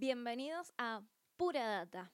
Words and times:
Bienvenidos 0.00 0.72
a 0.78 1.02
Pura 1.36 1.66
Data. 1.66 2.10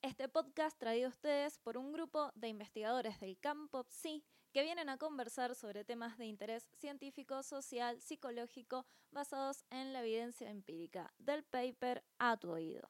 Este 0.00 0.28
podcast 0.28 0.78
traído 0.78 1.08
a 1.08 1.10
ustedes 1.10 1.58
por 1.58 1.76
un 1.76 1.92
grupo 1.92 2.30
de 2.36 2.46
investigadores 2.46 3.18
del 3.18 3.36
campo 3.40 3.82
PSI 3.82 4.24
que 4.52 4.62
vienen 4.62 4.88
a 4.88 4.96
conversar 4.96 5.56
sobre 5.56 5.84
temas 5.84 6.18
de 6.18 6.26
interés 6.26 6.70
científico, 6.78 7.42
social, 7.42 8.00
psicológico 8.00 8.86
basados 9.10 9.64
en 9.70 9.92
la 9.92 10.02
evidencia 10.02 10.48
empírica 10.48 11.12
del 11.18 11.42
paper 11.42 12.04
a 12.20 12.36
tu 12.36 12.52
oído. 12.52 12.88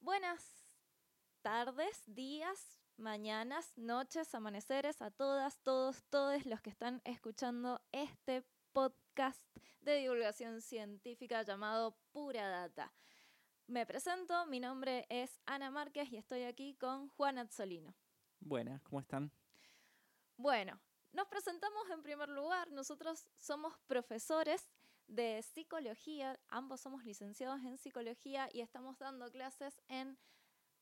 Buenas 0.00 0.64
tardes, 1.42 2.02
días, 2.06 2.80
mañanas, 2.96 3.74
noches, 3.76 4.34
amaneceres 4.34 5.02
a 5.02 5.10
todas, 5.10 5.60
todos, 5.60 6.02
todos 6.08 6.46
los 6.46 6.62
que 6.62 6.70
están 6.70 7.02
escuchando 7.04 7.82
este 7.92 8.42
podcast 8.72 9.44
de 9.82 9.96
divulgación 9.96 10.62
científica 10.62 11.42
llamado 11.42 11.98
Pura 12.10 12.48
Data. 12.48 12.90
Me 13.66 13.86
presento, 13.86 14.44
mi 14.46 14.60
nombre 14.60 15.06
es 15.08 15.40
Ana 15.46 15.70
Márquez 15.70 16.12
y 16.12 16.18
estoy 16.18 16.42
aquí 16.42 16.74
con 16.74 17.08
Juan 17.08 17.38
Azzolino. 17.38 17.94
Buenas, 18.40 18.82
¿cómo 18.82 19.00
están? 19.00 19.32
Bueno, 20.36 20.78
nos 21.12 21.28
presentamos 21.28 21.88
en 21.90 22.02
primer 22.02 22.28
lugar. 22.28 22.70
Nosotros 22.72 23.26
somos 23.38 23.72
profesores 23.86 24.68
de 25.08 25.42
psicología, 25.42 26.38
ambos 26.48 26.82
somos 26.82 27.04
licenciados 27.04 27.62
en 27.62 27.78
psicología 27.78 28.50
y 28.52 28.60
estamos 28.60 28.98
dando 28.98 29.30
clases 29.30 29.80
en 29.88 30.18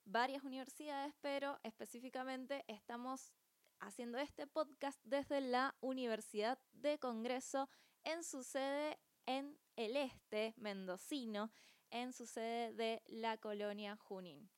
varias 0.04 0.42
universidades, 0.42 1.14
pero 1.20 1.60
específicamente 1.62 2.64
estamos 2.66 3.32
haciendo 3.78 4.18
este 4.18 4.48
podcast 4.48 4.98
desde 5.04 5.40
la 5.40 5.76
Universidad 5.80 6.58
de 6.72 6.98
Congreso 6.98 7.68
en 8.02 8.24
su 8.24 8.42
sede 8.42 8.98
en 9.26 9.56
el 9.76 9.96
este 9.96 10.54
mendocino, 10.56 11.52
en 11.92 12.12
su 12.12 12.26
sede 12.26 12.72
de 12.72 13.02
la 13.06 13.36
colonia 13.36 13.96
Junín. 13.96 14.50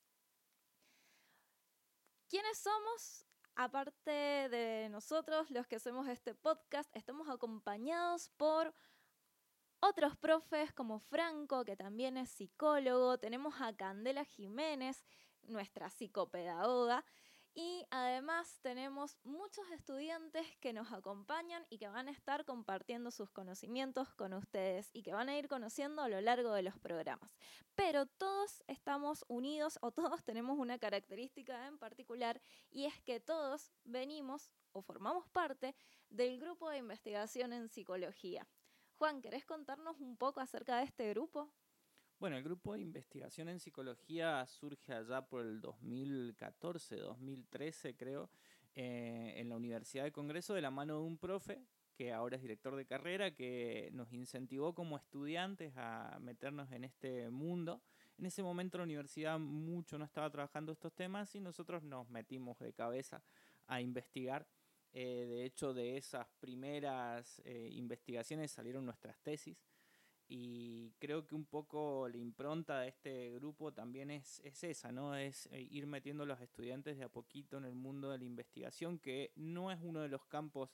¿Quiénes 2.28 2.58
somos? 2.58 3.26
Aparte 3.56 4.10
de 4.10 4.88
nosotros, 4.90 5.50
los 5.50 5.66
que 5.66 5.76
hacemos 5.76 6.08
este 6.08 6.34
podcast, 6.34 6.90
estamos 6.96 7.28
acompañados 7.28 8.30
por 8.30 8.74
otros 9.80 10.16
profes 10.16 10.72
como 10.72 10.98
Franco, 10.98 11.64
que 11.64 11.76
también 11.76 12.16
es 12.16 12.30
psicólogo, 12.30 13.18
tenemos 13.18 13.54
a 13.60 13.76
Candela 13.76 14.24
Jiménez, 14.24 15.04
nuestra 15.42 15.90
psicopedagoga, 15.90 17.04
y 17.54 17.86
además 17.90 18.58
tenemos 18.62 19.16
muchos 19.22 19.64
estudiantes 19.70 20.44
que 20.58 20.72
nos 20.72 20.92
acompañan 20.92 21.64
y 21.70 21.78
que 21.78 21.88
van 21.88 22.08
a 22.08 22.10
estar 22.10 22.44
compartiendo 22.44 23.12
sus 23.12 23.30
conocimientos 23.30 24.12
con 24.14 24.32
ustedes 24.34 24.90
y 24.92 25.02
que 25.02 25.14
van 25.14 25.28
a 25.28 25.38
ir 25.38 25.48
conociendo 25.48 26.02
a 26.02 26.08
lo 26.08 26.20
largo 26.20 26.52
de 26.52 26.62
los 26.62 26.76
programas. 26.78 27.36
Pero 27.76 28.06
todos 28.06 28.64
estamos 28.66 29.24
unidos 29.28 29.78
o 29.82 29.92
todos 29.92 30.24
tenemos 30.24 30.58
una 30.58 30.78
característica 30.78 31.66
en 31.68 31.78
particular 31.78 32.42
y 32.70 32.86
es 32.86 33.00
que 33.02 33.20
todos 33.20 33.70
venimos 33.84 34.50
o 34.72 34.82
formamos 34.82 35.28
parte 35.28 35.76
del 36.10 36.40
grupo 36.40 36.70
de 36.70 36.78
investigación 36.78 37.52
en 37.52 37.68
psicología. 37.68 38.48
Juan, 38.96 39.22
¿querés 39.22 39.44
contarnos 39.44 40.00
un 40.00 40.16
poco 40.16 40.40
acerca 40.40 40.78
de 40.78 40.84
este 40.84 41.10
grupo? 41.10 41.52
Bueno, 42.24 42.38
el 42.38 42.42
grupo 42.42 42.72
de 42.72 42.80
investigación 42.80 43.50
en 43.50 43.60
psicología 43.60 44.46
surge 44.46 44.94
allá 44.94 45.20
por 45.20 45.42
el 45.42 45.60
2014, 45.60 46.96
2013 46.96 47.96
creo, 47.96 48.30
eh, 48.74 49.34
en 49.36 49.50
la 49.50 49.56
Universidad 49.56 50.04
de 50.04 50.10
Congreso 50.10 50.54
de 50.54 50.62
la 50.62 50.70
mano 50.70 50.94
de 50.94 51.02
un 51.02 51.18
profe 51.18 51.60
que 51.94 52.14
ahora 52.14 52.36
es 52.36 52.40
director 52.40 52.76
de 52.76 52.86
carrera, 52.86 53.34
que 53.34 53.90
nos 53.92 54.10
incentivó 54.14 54.74
como 54.74 54.96
estudiantes 54.96 55.74
a 55.76 56.16
meternos 56.18 56.72
en 56.72 56.84
este 56.84 57.28
mundo. 57.28 57.82
En 58.16 58.24
ese 58.24 58.42
momento 58.42 58.78
la 58.78 58.84
universidad 58.84 59.38
mucho 59.38 59.98
no 59.98 60.06
estaba 60.06 60.30
trabajando 60.30 60.72
estos 60.72 60.94
temas 60.94 61.34
y 61.34 61.40
nosotros 61.40 61.82
nos 61.82 62.08
metimos 62.08 62.58
de 62.58 62.72
cabeza 62.72 63.22
a 63.66 63.82
investigar. 63.82 64.46
Eh, 64.94 65.26
de 65.28 65.44
hecho, 65.44 65.74
de 65.74 65.98
esas 65.98 66.26
primeras 66.40 67.42
eh, 67.44 67.68
investigaciones 67.72 68.50
salieron 68.50 68.86
nuestras 68.86 69.18
tesis 69.18 69.58
y 70.26 70.92
creo 70.98 71.26
que 71.26 71.34
un 71.34 71.44
poco 71.44 72.08
la 72.08 72.16
impronta 72.16 72.80
de 72.80 72.88
este 72.88 73.30
grupo 73.32 73.72
también 73.72 74.10
es, 74.10 74.40
es 74.44 74.64
esa, 74.64 74.90
¿no? 74.90 75.14
Es 75.14 75.46
eh, 75.52 75.60
ir 75.70 75.86
metiendo 75.86 76.22
a 76.22 76.26
los 76.26 76.40
estudiantes 76.40 76.96
de 76.96 77.04
a 77.04 77.08
poquito 77.08 77.58
en 77.58 77.64
el 77.66 77.74
mundo 77.74 78.10
de 78.10 78.18
la 78.18 78.24
investigación, 78.24 78.98
que 78.98 79.32
no 79.36 79.70
es 79.70 79.78
uno 79.82 80.00
de 80.00 80.08
los 80.08 80.24
campos 80.24 80.70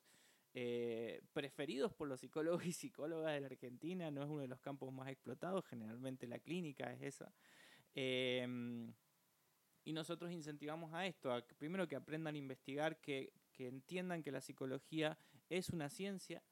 eh, 0.55 1.22
preferidos 1.33 1.93
por 1.93 2.09
los 2.09 2.21
psicólogos 2.21 2.65
y 2.65 2.72
psicólogas 2.72 3.34
de 3.34 3.41
la 3.41 3.47
Argentina, 3.47 4.11
no 4.11 4.22
es 4.22 4.28
uno 4.28 4.41
de 4.41 4.49
los 4.49 4.61
campos 4.61 4.93
más 4.93 5.09
explotados, 5.09 5.65
generalmente 5.67 6.27
la 6.27 6.38
clínica 6.38 6.93
es 6.93 7.03
esa. 7.03 7.32
Em, 7.94 8.93
y 9.84 9.93
nosotros 9.93 10.31
incentivamos 10.31 10.93
a 10.94 11.06
esto, 11.06 11.32
a 11.32 11.44
primero 11.59 11.88
que 11.88 11.97
aprendan 11.97 12.34
a 12.37 12.38
investigar, 12.38 13.00
que, 13.00 13.32
que 13.53 13.67
entiendan 13.67 14.22
que 14.22 14.31
la 14.31 14.41
psicología 14.41 15.19
es 15.49 15.71
una 15.71 15.91
ciencia, 15.91 16.43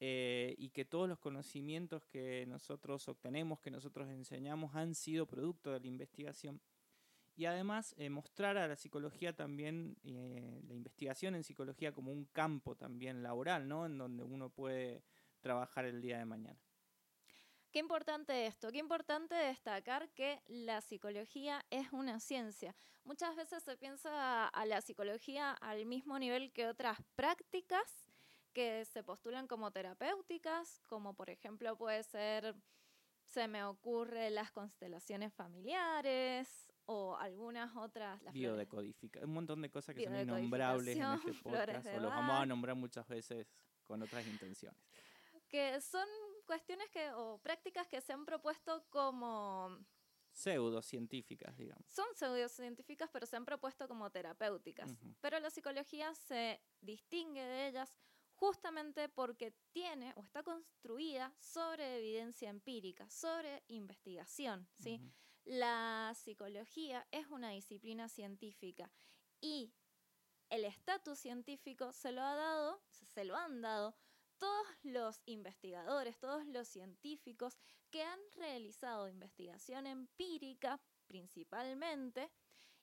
eh, 0.00 0.54
y 0.58 0.70
que 0.70 0.84
todos 0.84 1.08
los 1.08 1.18
conocimientos 1.18 2.04
que 2.06 2.46
nosotros 2.46 3.08
obtenemos, 3.08 3.60
que 3.60 3.70
nosotros 3.70 4.08
enseñamos, 4.08 4.74
han 4.74 4.94
sido 4.94 5.26
producto 5.26 5.72
de 5.72 5.80
la 5.80 5.86
investigación. 5.86 6.60
Y 7.36 7.46
además 7.46 7.94
eh, 7.98 8.10
mostrar 8.10 8.56
a 8.58 8.68
la 8.68 8.76
psicología 8.76 9.34
también, 9.34 9.96
eh, 10.04 10.60
la 10.66 10.74
investigación 10.74 11.34
en 11.34 11.42
psicología 11.42 11.92
como 11.92 12.12
un 12.12 12.26
campo 12.26 12.76
también 12.76 13.22
laboral, 13.22 13.66
¿no? 13.66 13.86
En 13.86 13.98
donde 13.98 14.22
uno 14.22 14.50
puede 14.50 15.02
trabajar 15.40 15.84
el 15.84 16.00
día 16.00 16.18
de 16.18 16.24
mañana. 16.24 16.60
Qué 17.72 17.80
importante 17.80 18.46
esto, 18.46 18.70
qué 18.70 18.78
importante 18.78 19.34
destacar 19.34 20.08
que 20.10 20.40
la 20.46 20.80
psicología 20.80 21.66
es 21.70 21.92
una 21.92 22.20
ciencia. 22.20 22.76
Muchas 23.02 23.34
veces 23.34 23.64
se 23.64 23.76
piensa 23.76 24.46
a 24.46 24.64
la 24.64 24.80
psicología 24.80 25.50
al 25.54 25.84
mismo 25.84 26.16
nivel 26.20 26.52
que 26.52 26.68
otras 26.68 26.98
prácticas 27.16 28.13
que 28.54 28.84
se 28.86 29.02
postulan 29.02 29.46
como 29.46 29.70
terapéuticas, 29.70 30.80
como 30.86 31.14
por 31.14 31.28
ejemplo 31.28 31.76
puede 31.76 32.02
ser, 32.04 32.54
se 33.24 33.48
me 33.48 33.64
ocurre 33.64 34.30
las 34.30 34.52
constelaciones 34.52 35.34
familiares 35.34 36.72
o 36.86 37.16
algunas 37.16 37.76
otras. 37.76 38.22
Biodecodificación, 38.32 39.28
un 39.28 39.34
montón 39.34 39.60
de 39.60 39.70
cosas 39.70 39.94
que 39.94 40.04
son 40.04 40.18
innombrables 40.18 40.96
en 40.96 41.02
este 41.02 41.32
podcast, 41.42 41.86
o 41.86 42.00
los 42.00 42.10
vamos 42.10 42.40
a 42.40 42.46
nombrar 42.46 42.76
muchas 42.76 43.06
veces 43.08 43.46
con 43.84 44.00
otras 44.02 44.26
intenciones. 44.26 44.78
Que 45.48 45.80
son 45.80 46.06
cuestiones 46.46 46.88
que, 46.90 47.10
o 47.12 47.38
prácticas 47.38 47.88
que 47.88 48.00
se 48.00 48.12
han 48.12 48.24
propuesto 48.24 48.86
como 48.88 49.78
pseudocientíficas, 50.32 51.56
digamos. 51.56 51.86
Son 51.88 52.06
pseudocientíficas, 52.14 53.08
pero 53.12 53.24
se 53.26 53.36
han 53.36 53.44
propuesto 53.44 53.86
como 53.86 54.10
terapéuticas. 54.10 54.90
Pero 55.20 55.38
la 55.38 55.50
psicología 55.50 56.12
se 56.14 56.60
distingue 56.80 57.42
de 57.42 57.68
ellas 57.68 57.94
justamente 58.34 59.08
porque 59.08 59.52
tiene 59.72 60.12
o 60.16 60.22
está 60.22 60.42
construida 60.42 61.34
sobre 61.38 61.98
evidencia 61.98 62.50
empírica, 62.50 63.08
sobre 63.08 63.62
investigación. 63.68 64.68
¿sí? 64.78 65.00
La 65.44 66.12
psicología 66.14 67.06
es 67.10 67.26
una 67.28 67.50
disciplina 67.50 68.08
científica 68.08 68.90
y 69.40 69.72
el 70.50 70.64
estatus 70.64 71.18
científico 71.18 71.92
se 71.92 72.12
lo 72.12 72.22
ha 72.22 72.34
dado, 72.34 72.82
se 72.88 73.24
lo 73.24 73.36
han 73.36 73.60
dado 73.60 73.94
todos 74.38 74.66
los 74.82 75.20
investigadores, 75.26 76.18
todos 76.18 76.46
los 76.46 76.68
científicos 76.68 77.58
que 77.90 78.02
han 78.02 78.18
realizado 78.36 79.08
investigación 79.08 79.86
empírica 79.86 80.80
principalmente 81.06 82.30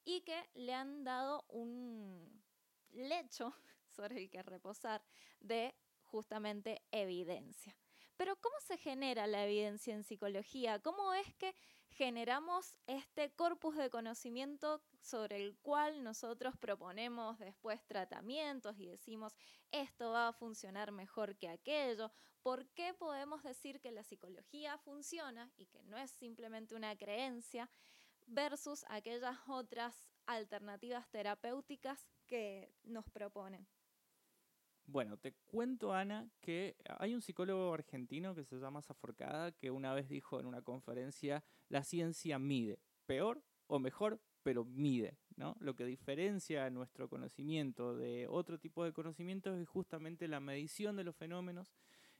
y 0.03 0.21
que 0.21 0.49
le 0.53 0.73
han 0.73 1.03
dado 1.03 1.45
un 1.49 2.43
lecho 2.89 3.53
sobre 3.91 4.17
el 4.17 4.29
que 4.29 4.43
reposar 4.43 5.03
de 5.39 5.75
justamente 6.01 6.81
evidencia. 6.91 7.75
Pero 8.17 8.35
¿cómo 8.35 8.55
se 8.59 8.77
genera 8.77 9.25
la 9.25 9.45
evidencia 9.45 9.95
en 9.95 10.03
psicología? 10.03 10.79
¿Cómo 10.79 11.13
es 11.13 11.33
que 11.35 11.55
generamos 11.89 12.75
este 12.85 13.31
corpus 13.31 13.75
de 13.75 13.89
conocimiento 13.89 14.81
sobre 15.01 15.37
el 15.37 15.57
cual 15.57 16.03
nosotros 16.03 16.55
proponemos 16.57 17.39
después 17.39 17.83
tratamientos 17.87 18.77
y 18.77 18.85
decimos 18.85 19.33
esto 19.71 20.11
va 20.11 20.27
a 20.27 20.33
funcionar 20.33 20.91
mejor 20.91 21.35
que 21.35 21.49
aquello? 21.49 22.11
¿Por 22.43 22.67
qué 22.69 22.93
podemos 22.93 23.41
decir 23.43 23.81
que 23.81 23.91
la 23.91 24.03
psicología 24.03 24.77
funciona 24.77 25.51
y 25.57 25.65
que 25.65 25.83
no 25.85 25.97
es 25.97 26.11
simplemente 26.11 26.75
una 26.75 26.95
creencia 26.95 27.71
versus 28.27 28.85
aquellas 28.89 29.37
otras 29.47 29.95
alternativas 30.27 31.09
terapéuticas 31.09 32.07
que 32.27 32.71
nos 32.83 33.09
proponen? 33.09 33.67
Bueno, 34.91 35.15
te 35.15 35.31
cuento, 35.47 35.93
Ana, 35.93 36.29
que 36.41 36.75
hay 36.99 37.15
un 37.15 37.21
psicólogo 37.21 37.73
argentino 37.73 38.35
que 38.35 38.43
se 38.43 38.57
llama 38.57 38.81
Zaforcada 38.81 39.53
que 39.53 39.71
una 39.71 39.93
vez 39.93 40.09
dijo 40.09 40.37
en 40.37 40.45
una 40.45 40.61
conferencia, 40.61 41.45
la 41.69 41.85
ciencia 41.85 42.37
mide, 42.39 42.77
peor 43.05 43.41
o 43.67 43.79
mejor, 43.79 44.19
pero 44.43 44.65
mide, 44.65 45.17
¿no? 45.37 45.55
Lo 45.61 45.77
que 45.77 45.85
diferencia 45.85 46.69
nuestro 46.69 47.07
conocimiento 47.07 47.95
de 47.95 48.27
otro 48.27 48.59
tipo 48.59 48.83
de 48.83 48.91
conocimientos 48.91 49.57
es 49.57 49.69
justamente 49.69 50.27
la 50.27 50.41
medición 50.41 50.97
de 50.97 51.05
los 51.05 51.15
fenómenos 51.15 51.73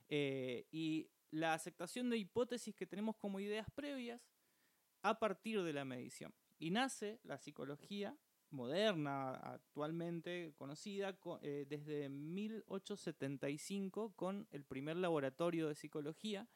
eh, 0.08 0.64
y 0.70 1.10
la 1.30 1.52
aceptación 1.52 2.08
de 2.08 2.16
hipótesis 2.16 2.74
que 2.74 2.86
tenemos 2.86 3.16
como 3.16 3.38
ideas 3.38 3.66
previas 3.74 4.22
a 5.02 5.18
partir 5.18 5.62
de 5.62 5.74
la 5.74 5.84
medición. 5.84 6.32
Y 6.58 6.70
nace 6.70 7.20
la 7.22 7.36
psicología 7.36 8.16
moderna, 8.52 9.34
actualmente 9.34 10.54
conocida, 10.56 11.18
eh, 11.42 11.66
desde 11.68 12.08
1875 12.08 14.14
con 14.14 14.46
el 14.50 14.64
primer 14.64 14.96
laboratorio 14.96 15.68
de 15.68 15.74
psicología 15.74 16.48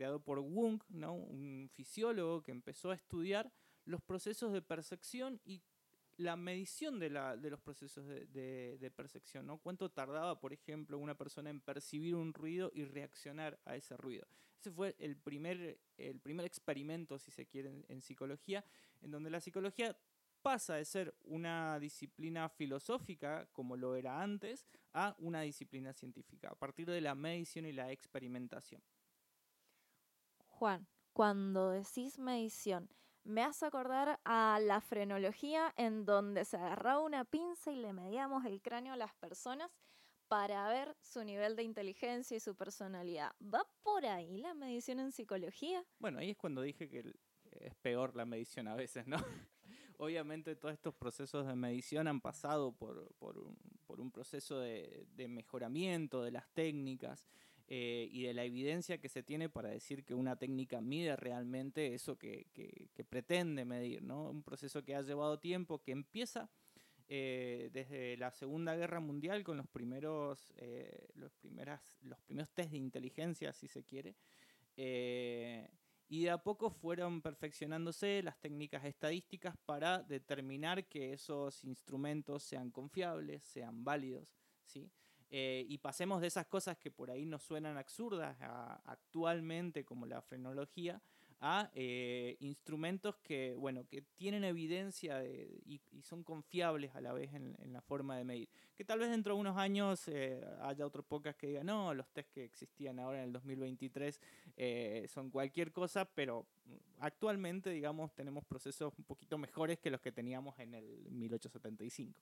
creado 0.00 0.22
por 0.22 0.38
Wung, 0.38 0.82
¿no? 0.88 1.12
un 1.12 1.68
fisiólogo 1.74 2.42
que 2.42 2.52
empezó 2.52 2.90
a 2.90 2.94
estudiar 2.94 3.52
los 3.84 4.00
procesos 4.00 4.50
de 4.50 4.62
percepción 4.62 5.42
y 5.44 5.62
la 6.16 6.36
medición 6.36 6.98
de, 6.98 7.10
la, 7.10 7.36
de 7.36 7.50
los 7.50 7.60
procesos 7.60 8.06
de, 8.06 8.92
percepción, 8.94 9.46
¿no? 9.46 9.58
Cuánto 9.58 9.90
tardaba, 9.90 10.38
por 10.38 10.52
ejemplo, 10.52 10.98
una 10.98 11.16
persona 11.16 11.50
en 11.50 11.60
percibir 11.60 12.14
un 12.14 12.34
ruido 12.34 12.70
y 12.74 12.84
reaccionar 12.84 13.58
a 13.64 13.76
ese 13.76 13.96
ruido. 13.96 14.26
Ese 14.58 14.70
fue 14.70 14.96
el 14.98 15.16
primer, 15.16 15.78
el 15.96 16.20
primer 16.20 16.44
experimento, 16.44 17.18
si 17.18 17.30
se 17.30 17.46
quiere, 17.46 17.84
en, 17.88 18.02
psicología, 18.02 18.64
en 19.00 19.10
donde 19.10 19.30
la 19.30 19.40
psicología 19.40 19.96
pasa 20.40 20.74
de 20.74 20.84
ser 20.84 21.14
una 21.24 21.78
disciplina 21.78 22.48
filosófica, 22.48 23.46
como 23.52 23.76
lo 23.76 23.94
era 23.94 24.22
antes, 24.22 24.66
a 24.92 25.14
una 25.18 25.42
disciplina 25.42 25.92
científica, 25.92 26.48
a 26.50 26.54
partir 26.54 26.90
de 26.90 27.00
la 27.00 27.14
medición 27.14 27.66
y 27.66 27.72
la 27.72 27.90
experimentación. 27.92 28.82
Juan, 30.48 30.86
cuando 31.12 31.70
decís 31.70 32.18
medición, 32.18 32.90
me 33.24 33.42
hace 33.42 33.66
acordar 33.66 34.18
a 34.24 34.58
la 34.60 34.80
frenología 34.80 35.72
en 35.76 36.04
donde 36.04 36.44
se 36.44 36.56
agarraba 36.56 37.00
una 37.00 37.24
pinza 37.24 37.70
y 37.70 37.76
le 37.76 37.92
medíamos 37.92 38.44
el 38.44 38.62
cráneo 38.62 38.94
a 38.94 38.96
las 38.96 39.14
personas 39.14 39.70
para 40.28 40.68
ver 40.68 40.96
su 41.02 41.24
nivel 41.24 41.56
de 41.56 41.64
inteligencia 41.64 42.36
y 42.36 42.40
su 42.40 42.54
personalidad. 42.54 43.32
¿Va 43.42 43.66
por 43.82 44.06
ahí 44.06 44.38
la 44.38 44.54
medición 44.54 45.00
en 45.00 45.12
psicología? 45.12 45.84
Bueno, 45.98 46.20
ahí 46.20 46.30
es 46.30 46.36
cuando 46.36 46.62
dije 46.62 46.88
que 46.88 47.14
es 47.50 47.74
peor 47.76 48.14
la 48.14 48.24
medición 48.24 48.68
a 48.68 48.74
veces, 48.74 49.06
¿no? 49.06 49.18
Obviamente 50.02 50.56
todos 50.56 50.72
estos 50.72 50.94
procesos 50.94 51.46
de 51.46 51.54
medición 51.54 52.08
han 52.08 52.22
pasado 52.22 52.72
por, 52.72 53.12
un, 53.98 54.10
proceso 54.10 54.58
de, 54.58 55.06
mejoramiento 55.28 56.22
de 56.22 56.30
las 56.30 56.48
técnicas 56.54 57.28
eh, 57.68 58.08
y 58.10 58.22
de 58.22 58.32
la 58.32 58.44
evidencia 58.44 58.96
que 58.96 59.10
se 59.10 59.22
tiene 59.22 59.50
para 59.50 59.68
decir 59.68 60.02
que 60.06 60.14
una 60.14 60.36
técnica 60.36 60.80
mide 60.80 61.16
realmente 61.16 61.92
eso 61.92 62.16
que, 62.16 62.46
pretende 63.10 63.66
medir, 63.66 64.02
¿no? 64.02 64.30
Un 64.30 64.42
proceso 64.42 64.82
que 64.82 64.94
ha 64.94 65.02
llevado 65.02 65.38
tiempo, 65.38 65.82
que 65.82 65.92
empieza 65.92 66.48
eh, 67.06 67.68
desde 67.70 68.16
la 68.16 68.30
Segunda 68.30 68.74
Guerra 68.74 69.00
Mundial 69.00 69.44
con 69.44 69.58
los 69.58 69.68
primeros, 69.68 70.50
eh, 70.56 71.08
los, 71.12 71.34
primeras, 71.34 71.98
los 72.04 72.18
primeros 72.20 72.48
test 72.52 72.70
de 72.70 72.78
inteligencia, 72.78 73.52
si 73.52 73.68
se 73.68 73.84
quiere. 73.84 74.16
Y 76.10 76.24
de 76.24 76.30
a 76.30 76.38
poco 76.38 76.70
fueron 76.70 77.22
perfeccionándose 77.22 78.20
las 78.24 78.36
técnicas 78.40 78.84
estadísticas 78.84 79.56
para 79.64 80.02
determinar 80.02 80.88
que 80.88 81.12
esos 81.12 81.62
instrumentos 81.62 82.42
sean 82.42 82.72
confiables, 82.72 83.44
sean 83.44 83.84
válidos, 83.84 84.28
¿sí? 84.66 84.90
Eh, 85.28 85.64
y 85.68 85.78
pasemos 85.78 86.20
de 86.20 86.26
esas 86.26 86.46
cosas 86.46 86.76
que 86.78 86.90
por 86.90 87.12
ahí 87.12 87.24
nos 87.24 87.44
suenan 87.44 87.76
absurdas 87.76 88.36
actualmente, 88.86 89.84
como 89.84 90.04
la 90.04 90.20
frenología, 90.20 91.00
a 91.40 91.70
eh, 91.74 92.36
instrumentos 92.40 93.16
que, 93.18 93.54
bueno, 93.56 93.86
que 93.88 94.02
tienen 94.16 94.44
evidencia 94.44 95.24
y, 95.24 95.80
son 96.02 96.22
confiables 96.24 96.94
a 96.94 97.00
la 97.00 97.12
vez 97.12 97.32
en, 97.34 97.56
la 97.72 97.80
forma 97.80 98.16
de 98.16 98.24
medir. 98.24 98.48
Que 98.76 98.84
tal 98.84 98.98
vez 98.98 99.10
dentro 99.10 99.34
de 99.34 99.40
unos 99.40 99.56
años 99.56 100.08
eh, 100.08 100.42
haya 100.62 100.86
otros 100.86 101.04
pocas 101.04 101.36
que 101.36 101.46
digan, 101.48 101.66
no, 101.66 101.92
los 101.94 102.08
test 102.10 102.30
que 102.30 102.44
existían 102.44 102.98
ahora 102.98 103.18
en 103.18 103.24
el 103.24 103.32
2023 103.32 104.20
son 105.08 105.30
cualquier 105.30 105.72
cosa, 105.72 106.04
pero 106.04 106.46
actualmente, 106.98 107.70
digamos, 107.70 108.14
tenemos 108.14 108.44
procesos 108.44 108.92
un 108.96 109.04
poquito 109.04 109.38
mejores 109.38 109.78
que 109.78 109.90
los 109.90 110.00
que 110.00 110.12
teníamos 110.12 110.58
en 110.58 110.74
el 110.74 111.10
1875. 111.10 112.20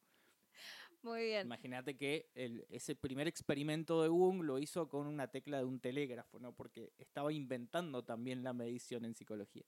Muy 1.02 1.24
bien. 1.24 1.46
Imagínate 1.46 1.96
que 1.96 2.30
ese 2.70 2.94
primer 2.96 3.28
experimento 3.28 4.02
de 4.02 4.08
Wung 4.08 4.42
lo 4.42 4.58
hizo 4.58 4.88
con 4.88 5.06
una 5.06 5.28
tecla 5.28 5.58
de 5.58 5.64
un 5.64 5.80
telégrafo, 5.80 6.38
¿no? 6.38 6.52
Porque 6.52 6.92
estaba 6.98 7.32
inventando 7.32 8.04
también 8.04 8.42
la 8.42 8.52
medición 8.52 9.04
en 9.04 9.14
psicología. 9.14 9.64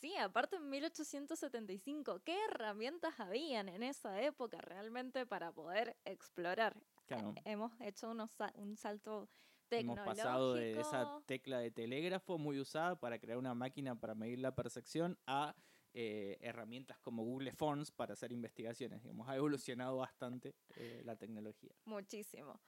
Sí, 0.00 0.16
aparte 0.16 0.56
en 0.56 0.68
1875, 0.70 2.22
¿qué 2.22 2.36
herramientas 2.44 3.18
habían 3.18 3.68
en 3.68 3.82
esa 3.82 4.20
época 4.22 4.60
realmente 4.60 5.26
para 5.26 5.50
poder 5.52 5.96
explorar? 6.04 6.76
Claro. 7.06 7.34
Hemos 7.44 7.72
hecho 7.80 8.10
unos, 8.10 8.30
un 8.54 8.76
salto 8.76 9.28
tecnológico. 9.68 10.04
Hemos 10.04 10.16
pasado 10.16 10.54
de 10.54 10.78
esa 10.78 11.20
tecla 11.26 11.58
de 11.58 11.70
telégrafo 11.70 12.38
muy 12.38 12.60
usada 12.60 13.00
para 13.00 13.18
crear 13.18 13.38
una 13.38 13.54
máquina 13.54 13.98
para 13.98 14.14
medir 14.14 14.38
la 14.38 14.54
percepción 14.54 15.18
a 15.26 15.56
eh, 16.00 16.38
herramientas 16.42 16.96
como 17.00 17.24
Google 17.24 17.50
Forms 17.50 17.90
para 17.90 18.12
hacer 18.12 18.30
investigaciones. 18.30 19.02
Digamos, 19.02 19.28
ha 19.28 19.34
evolucionado 19.34 19.96
bastante 19.96 20.54
eh, 20.76 21.02
la 21.04 21.16
tecnología. 21.16 21.74
Muchísimo. 21.86 22.60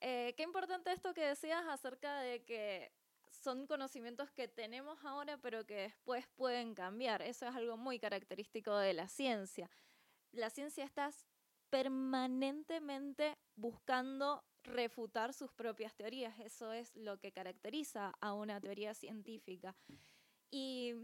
Eh, 0.00 0.34
qué 0.36 0.42
importante 0.42 0.90
esto 0.90 1.14
que 1.14 1.24
decías 1.24 1.64
acerca 1.68 2.18
de 2.18 2.42
que 2.42 2.90
son 3.30 3.68
conocimientos 3.68 4.32
que 4.32 4.48
tenemos 4.48 5.04
ahora, 5.04 5.38
pero 5.38 5.64
que 5.64 5.76
después 5.76 6.26
pueden 6.34 6.74
cambiar. 6.74 7.22
Eso 7.22 7.46
es 7.46 7.54
algo 7.54 7.76
muy 7.76 8.00
característico 8.00 8.76
de 8.76 8.92
la 8.92 9.06
ciencia. 9.06 9.70
La 10.32 10.50
ciencia 10.50 10.82
está 10.82 11.12
permanentemente 11.70 13.38
buscando 13.54 14.42
refutar 14.64 15.32
sus 15.32 15.52
propias 15.52 15.94
teorías. 15.94 16.40
Eso 16.40 16.72
es 16.72 16.92
lo 16.96 17.20
que 17.20 17.30
caracteriza 17.30 18.14
a 18.20 18.34
una 18.34 18.60
teoría 18.60 18.94
científica. 18.94 19.76
Y 20.50 20.94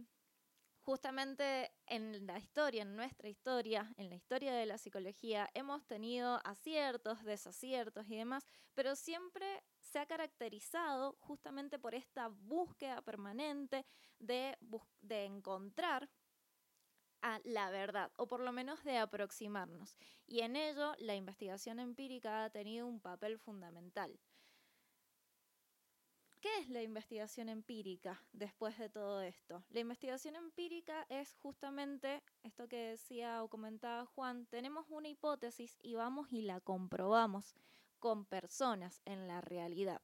justamente 0.83 1.73
en 1.87 2.27
la 2.27 2.39
historia, 2.39 2.83
en 2.83 2.97
nuestra 2.97 3.29
historia, 3.29 3.93
en 3.97 4.09
la 4.09 4.17
historia 4.17 4.53
de 4.53 4.67
la 4.67 4.79
psicología, 4.79 5.49
hemos 5.55 5.87
tenido 5.87 6.41
aciertos, 6.45 7.25
desaciertos 7.25 8.09
y 8.09 8.17
demás, 8.17 8.47
pero 8.75 8.97
siempre 8.97 9.63
se 9.81 9.99
ha 9.99 10.07
caracterizado 10.07 11.17
justamente 11.21 11.79
por 11.79 11.95
esta 11.95 12.29
búsqueda 12.29 13.03
permanente 13.03 13.85
de, 14.19 14.57
encontrar 15.09 16.09
a 17.23 17.41
la 17.45 17.71
verdad, 17.71 18.11
o 18.17 18.27
por 18.27 18.41
lo 18.41 18.53
menos 18.53 18.83
de 18.85 18.97
aproximarnos. 18.97 19.97
Y 20.27 20.41
en 20.41 20.57
ello 20.57 20.95
la 20.99 21.15
investigación 21.15 21.79
empírica 21.79 22.45
ha 22.45 22.51
tenido 22.51 22.87
un 22.87 23.01
papel 23.01 23.39
fundamental. 23.39 24.19
¿Qué 26.41 26.49
es 26.61 26.71
la 26.71 26.83
investigación 26.83 27.51
empírica 27.51 28.25
después 28.33 28.79
de 28.79 28.89
todo 28.89 29.21
esto? 29.21 29.63
La 29.69 29.81
investigación 29.81 30.37
empírica 30.37 31.05
es 31.11 31.35
justamente 31.35 32.23
esto 32.43 32.67
que 32.67 32.93
decía 32.93 33.43
o 33.43 33.49
comentaba 33.49 34.07
Juan, 34.07 34.47
tenemos 34.47 34.87
una 34.89 35.09
hipótesis 35.09 35.79
y 35.83 35.97
vamos 35.97 36.33
y 36.33 36.41
la 36.41 36.61
comprobamos 36.61 37.55
con 37.99 38.25
personas 38.25 39.03
en 39.05 39.29
la 39.29 39.43
realidad. 39.43 40.01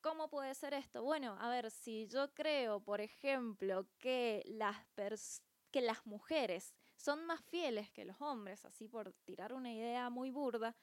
¿Cómo 0.00 0.28
puede 0.28 0.52
ser 0.56 0.74
esto? 0.74 1.04
Bueno, 1.04 1.36
a 1.40 1.48
ver, 1.48 1.70
si 1.70 2.08
yo 2.08 2.34
creo, 2.34 2.80
por 2.80 3.00
ejemplo, 3.00 3.86
que 3.98 4.42
las, 4.46 4.76
que 5.70 5.80
las 5.80 6.04
mujeres 6.06 6.74
son 6.96 7.24
más 7.24 7.40
fieles 7.44 7.88
que 7.92 8.04
los 8.04 8.20
hombres, 8.20 8.64
así 8.64 8.88
por 8.88 9.12
tirar 9.24 9.52
una 9.52 9.72
idea 9.72 10.10
muy 10.10 10.30
burda, 10.30 10.74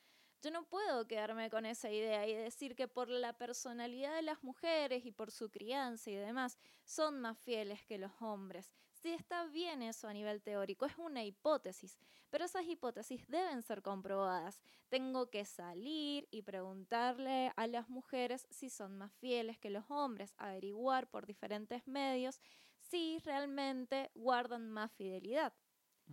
yo 0.41 0.49
no 0.51 0.65
puedo 0.65 1.07
quedarme 1.07 1.49
con 1.49 1.65
esa 1.65 1.91
idea 1.91 2.27
y 2.27 2.33
decir 2.33 2.75
que 2.75 2.87
por 2.87 3.09
la 3.09 3.33
personalidad 3.33 4.15
de 4.15 4.23
las 4.23 4.43
mujeres 4.43 5.05
y 5.05 5.11
por 5.11 5.31
su 5.31 5.51
crianza 5.51 6.09
y 6.09 6.15
demás 6.15 6.57
son 6.83 7.21
más 7.21 7.37
fieles 7.37 7.83
que 7.85 7.99
los 7.99 8.11
hombres. 8.21 8.73
Sí 8.91 9.09
está 9.09 9.45
bien 9.45 9.81
eso 9.81 10.07
a 10.07 10.13
nivel 10.13 10.41
teórico, 10.41 10.85
es 10.85 10.97
una 10.97 11.23
hipótesis, 11.23 11.97
pero 12.29 12.45
esas 12.45 12.65
hipótesis 12.65 13.27
deben 13.27 13.61
ser 13.61 13.81
comprobadas. 13.81 14.59
Tengo 14.89 15.29
que 15.29 15.45
salir 15.45 16.27
y 16.31 16.41
preguntarle 16.41 17.51
a 17.55 17.67
las 17.67 17.89
mujeres 17.89 18.47
si 18.49 18.69
son 18.69 18.97
más 18.97 19.13
fieles 19.13 19.59
que 19.59 19.69
los 19.69 19.85
hombres, 19.89 20.33
averiguar 20.37 21.09
por 21.09 21.25
diferentes 21.25 21.87
medios 21.87 22.41
si 22.79 23.19
realmente 23.19 24.11
guardan 24.15 24.69
más 24.69 24.91
fidelidad. 24.91 25.53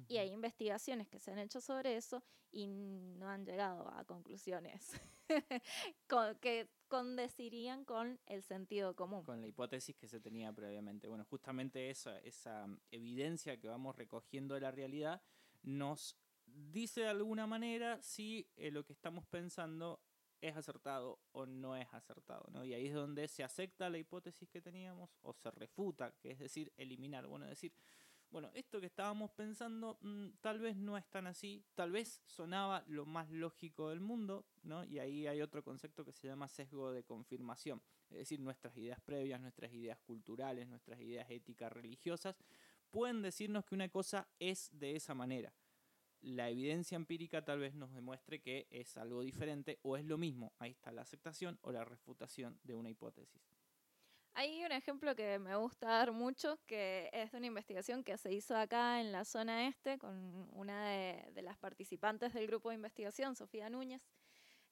Y 0.06 0.18
hay 0.18 0.30
investigaciones 0.30 1.08
que 1.08 1.18
se 1.18 1.30
han 1.32 1.38
hecho 1.38 1.60
sobre 1.60 1.96
eso 1.96 2.22
y 2.50 2.66
no 2.66 3.28
han 3.28 3.44
llegado 3.44 3.88
a 3.88 4.04
conclusiones 4.04 4.92
que 6.40 6.68
condecirían 6.88 7.84
con 7.84 8.18
el 8.26 8.42
sentido 8.42 8.94
común. 8.94 9.24
Con 9.24 9.40
la 9.40 9.46
hipótesis 9.46 9.96
que 9.96 10.08
se 10.08 10.20
tenía 10.20 10.52
previamente. 10.52 11.08
Bueno, 11.08 11.24
justamente 11.24 11.90
esa, 11.90 12.18
esa 12.20 12.66
evidencia 12.90 13.58
que 13.58 13.68
vamos 13.68 13.96
recogiendo 13.96 14.54
de 14.54 14.60
la 14.60 14.70
realidad 14.70 15.22
nos 15.62 16.16
dice 16.46 17.02
de 17.02 17.08
alguna 17.08 17.46
manera 17.46 18.00
si 18.02 18.48
eh, 18.56 18.70
lo 18.70 18.84
que 18.84 18.92
estamos 18.92 19.26
pensando 19.26 20.00
es 20.40 20.56
acertado 20.56 21.18
o 21.32 21.46
no 21.46 21.76
es 21.76 21.88
acertado, 21.92 22.48
¿no? 22.52 22.64
Y 22.64 22.72
ahí 22.72 22.86
es 22.86 22.94
donde 22.94 23.26
se 23.28 23.42
acepta 23.42 23.90
la 23.90 23.98
hipótesis 23.98 24.48
que 24.48 24.60
teníamos 24.60 25.10
o 25.22 25.32
se 25.32 25.50
refuta, 25.50 26.12
que 26.20 26.30
es 26.30 26.38
decir, 26.38 26.72
eliminar. 26.76 27.26
Bueno, 27.26 27.46
es 27.46 27.50
decir, 27.50 27.72
bueno, 28.30 28.50
esto 28.54 28.80
que 28.80 28.86
estábamos 28.86 29.30
pensando 29.30 29.98
mm, 30.02 30.28
tal 30.40 30.58
vez 30.60 30.76
no 30.76 30.98
es 30.98 31.06
tan 31.08 31.26
así, 31.26 31.64
tal 31.74 31.92
vez 31.92 32.22
sonaba 32.26 32.84
lo 32.86 33.06
más 33.06 33.30
lógico 33.30 33.88
del 33.88 34.00
mundo, 34.00 34.46
¿no? 34.62 34.84
Y 34.84 34.98
ahí 34.98 35.26
hay 35.26 35.40
otro 35.40 35.62
concepto 35.62 36.04
que 36.04 36.12
se 36.12 36.28
llama 36.28 36.48
sesgo 36.48 36.92
de 36.92 37.04
confirmación, 37.04 37.82
es 38.10 38.18
decir, 38.18 38.40
nuestras 38.40 38.76
ideas 38.76 39.00
previas, 39.00 39.40
nuestras 39.40 39.72
ideas 39.72 39.98
culturales, 40.00 40.68
nuestras 40.68 41.00
ideas 41.00 41.30
éticas 41.30 41.72
religiosas, 41.72 42.36
pueden 42.90 43.22
decirnos 43.22 43.64
que 43.64 43.74
una 43.74 43.88
cosa 43.88 44.28
es 44.38 44.70
de 44.72 44.96
esa 44.96 45.14
manera. 45.14 45.54
La 46.20 46.50
evidencia 46.50 46.96
empírica 46.96 47.44
tal 47.44 47.60
vez 47.60 47.74
nos 47.74 47.92
demuestre 47.94 48.40
que 48.40 48.66
es 48.70 48.96
algo 48.96 49.22
diferente 49.22 49.78
o 49.82 49.96
es 49.96 50.04
lo 50.04 50.18
mismo. 50.18 50.52
Ahí 50.58 50.72
está 50.72 50.90
la 50.90 51.02
aceptación 51.02 51.58
o 51.62 51.70
la 51.70 51.84
refutación 51.84 52.58
de 52.64 52.74
una 52.74 52.90
hipótesis. 52.90 53.57
Hay 54.38 54.64
un 54.64 54.70
ejemplo 54.70 55.16
que 55.16 55.40
me 55.40 55.56
gusta 55.56 55.88
dar 55.88 56.12
mucho, 56.12 56.60
que 56.64 57.10
es 57.12 57.32
de 57.32 57.38
una 57.38 57.48
investigación 57.48 58.04
que 58.04 58.16
se 58.16 58.32
hizo 58.32 58.56
acá 58.56 59.00
en 59.00 59.10
la 59.10 59.24
zona 59.24 59.66
este 59.66 59.98
con 59.98 60.48
una 60.52 60.90
de, 60.90 61.32
de 61.32 61.42
las 61.42 61.58
participantes 61.58 62.32
del 62.34 62.46
grupo 62.46 62.68
de 62.68 62.76
investigación, 62.76 63.34
Sofía 63.34 63.68
Núñez, 63.68 64.00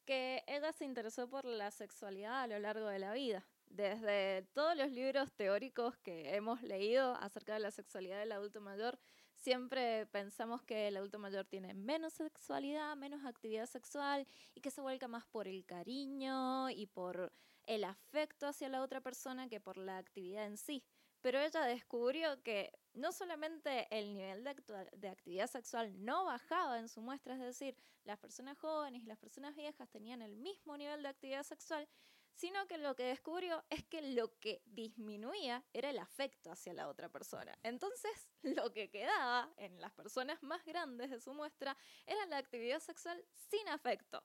que 0.05 0.45
ella 0.47 0.73
se 0.73 0.85
interesó 0.85 1.29
por 1.29 1.45
la 1.45 1.73
sexualidad 1.73 2.43
a 2.43 2.47
lo 2.47 2.61
largo 2.61 2.87
de 2.87 3.01
la 3.01 3.13
vida. 3.13 3.45
Desde 3.67 4.43
todos 4.53 4.77
los 4.77 4.93
libros 4.93 5.33
teóricos 5.33 5.99
que 5.99 6.37
hemos 6.37 6.63
leído 6.63 7.17
acerca 7.17 7.55
de 7.55 7.59
la 7.59 7.73
sexualidad 7.73 8.21
del 8.21 8.31
adulto 8.31 8.61
mayor, 8.61 9.01
siempre 9.35 10.07
pensamos 10.07 10.63
que 10.63 10.87
el 10.87 10.97
adulto 10.97 11.19
mayor 11.19 11.45
tiene 11.45 11.75
menos 11.75 12.13
sexualidad, 12.13 12.95
menos 12.95 13.25
actividad 13.25 13.67
sexual 13.67 14.29
y 14.55 14.61
que 14.61 14.71
se 14.71 14.81
vuelca 14.81 15.09
más 15.09 15.27
por 15.27 15.49
el 15.49 15.67
cariño 15.67 16.71
y 16.71 16.87
por 16.87 17.33
el 17.67 17.85
afecto 17.85 18.47
hacia 18.47 18.69
la 18.69 18.83
otra 18.83 19.01
persona 19.01 19.49
que 19.49 19.61
por 19.61 19.77
la 19.77 19.99
actividad 19.99 20.47
en 20.47 20.57
sí. 20.57 20.85
Pero 21.21 21.41
ella 21.41 21.63
descubrió 21.63 22.43
que 22.43 22.73
no 22.95 23.13
solamente 23.13 23.89
el 23.91 24.15
nivel 24.15 24.45
de, 24.45 25.09
actividad 25.09 25.49
sexual 25.49 25.93
no 26.05 26.25
bajaba 26.25 26.79
en 26.79 26.89
su 26.89 27.01
muestra, 27.01 27.35
es 27.35 27.41
decir, 27.41 27.77
las 28.05 28.19
personas 28.19 28.57
jóvenes 28.59 29.03
y 29.03 29.07
las 29.07 29.19
personas 29.19 29.55
viejas 29.57 29.89
tenían 29.91 30.23
el 30.23 30.37
mismo 30.37 30.77
nivel 30.77 31.03
de 31.03 31.09
actividad 31.09 31.43
sexual, 31.43 31.89
sino 32.33 32.67
que 32.67 32.79
lo 32.79 32.95
que 32.95 33.05
descubrió 33.05 33.65
es 33.71 33.83
que 33.85 34.03
lo 34.03 34.39
que 34.39 34.63
disminuía 34.67 35.65
era 35.73 35.91
el 35.91 35.99
afecto 35.99 36.51
hacia 36.51 36.75
la 36.75 36.89
otra 36.89 37.09
persona. 37.09 37.59
Entonces, 37.63 38.29
lo 38.43 38.73
que 38.73 38.91
quedaba 38.91 39.53
en 39.57 39.81
las 39.81 39.93
personas 39.93 40.43
más 40.43 40.65
grandes 40.65 41.11
de 41.11 41.21
su 41.21 41.33
muestra 41.33 41.77
era 42.07 42.25
la 42.27 42.37
actividad 42.37 42.81
sexual 42.81 43.25
sin 43.51 43.69
afecto. 43.69 44.23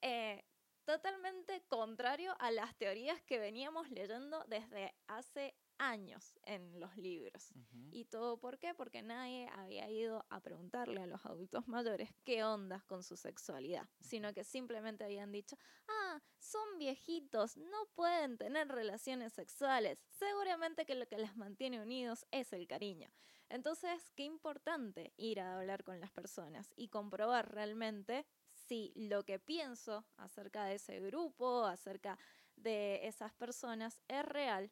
Eh, 0.00 0.44
totalmente 0.84 1.62
contrario 1.68 2.34
a 2.38 2.50
las 2.50 2.74
teorías 2.76 3.20
que 3.22 3.38
veníamos 3.38 3.90
leyendo 3.90 4.44
desde 4.48 4.94
hace 5.06 5.54
años 5.80 6.38
en 6.44 6.78
los 6.78 6.96
libros. 6.96 7.52
¿Y 7.90 8.04
todo 8.04 8.38
por 8.38 8.58
qué? 8.58 8.74
Porque 8.74 9.02
nadie 9.02 9.48
había 9.48 9.90
ido 9.90 10.26
a 10.28 10.40
preguntarle 10.40 11.02
a 11.02 11.06
los 11.06 11.24
adultos 11.24 11.66
mayores 11.68 12.10
qué 12.22 12.44
ondas 12.44 12.84
con 12.84 13.02
su 13.02 13.16
sexualidad, 13.16 13.88
sino 14.00 14.32
que 14.34 14.44
simplemente 14.44 15.04
habían 15.04 15.32
dicho, 15.32 15.56
ah, 15.88 16.20
son 16.38 16.78
viejitos, 16.78 17.56
no 17.56 17.86
pueden 17.94 18.36
tener 18.36 18.68
relaciones 18.68 19.32
sexuales, 19.32 19.98
seguramente 20.10 20.84
que 20.84 20.94
lo 20.94 21.06
que 21.08 21.18
las 21.18 21.36
mantiene 21.36 21.80
unidos 21.80 22.26
es 22.30 22.52
el 22.52 22.66
cariño. 22.66 23.10
Entonces, 23.48 24.10
qué 24.14 24.22
importante 24.22 25.12
ir 25.16 25.40
a 25.40 25.58
hablar 25.58 25.82
con 25.82 25.98
las 25.98 26.12
personas 26.12 26.72
y 26.76 26.88
comprobar 26.88 27.52
realmente 27.52 28.24
si 28.70 28.92
lo 28.94 29.24
que 29.24 29.40
pienso 29.40 30.04
acerca 30.16 30.64
de 30.64 30.76
ese 30.76 31.00
grupo, 31.00 31.64
acerca 31.64 32.16
de 32.54 33.04
esas 33.04 33.32
personas, 33.32 34.00
es 34.06 34.24
real 34.24 34.70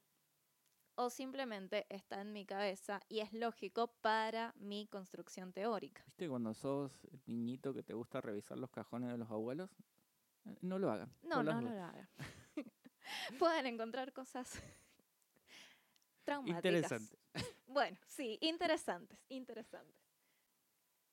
o 0.94 1.10
simplemente 1.10 1.84
está 1.88 2.20
en 2.20 2.32
mi 2.32 2.46
cabeza 2.46 3.00
y 3.08 3.18
es 3.18 3.32
lógico 3.32 3.88
para 4.00 4.54
mi 4.56 4.86
construcción 4.86 5.52
teórica. 5.52 6.04
¿Viste 6.06 6.28
cuando 6.28 6.54
sos 6.54 6.92
niñito 7.26 7.74
que 7.74 7.82
te 7.82 7.92
gusta 7.92 8.20
revisar 8.20 8.56
los 8.56 8.70
cajones 8.70 9.10
de 9.10 9.18
los 9.18 9.28
abuelos? 9.32 9.68
Eh, 10.44 10.56
no 10.60 10.78
lo 10.78 10.92
hagan. 10.92 11.12
No, 11.22 11.42
no, 11.42 11.60
no 11.60 11.68
lo 11.68 11.82
hagan. 11.82 12.08
Pueden 13.40 13.66
encontrar 13.66 14.12
cosas 14.12 14.62
traumáticas. 16.22 16.64
Interesantes. 16.64 17.18
Bueno, 17.66 17.98
sí, 18.06 18.38
interesantes, 18.42 19.18
interesantes. 19.28 20.07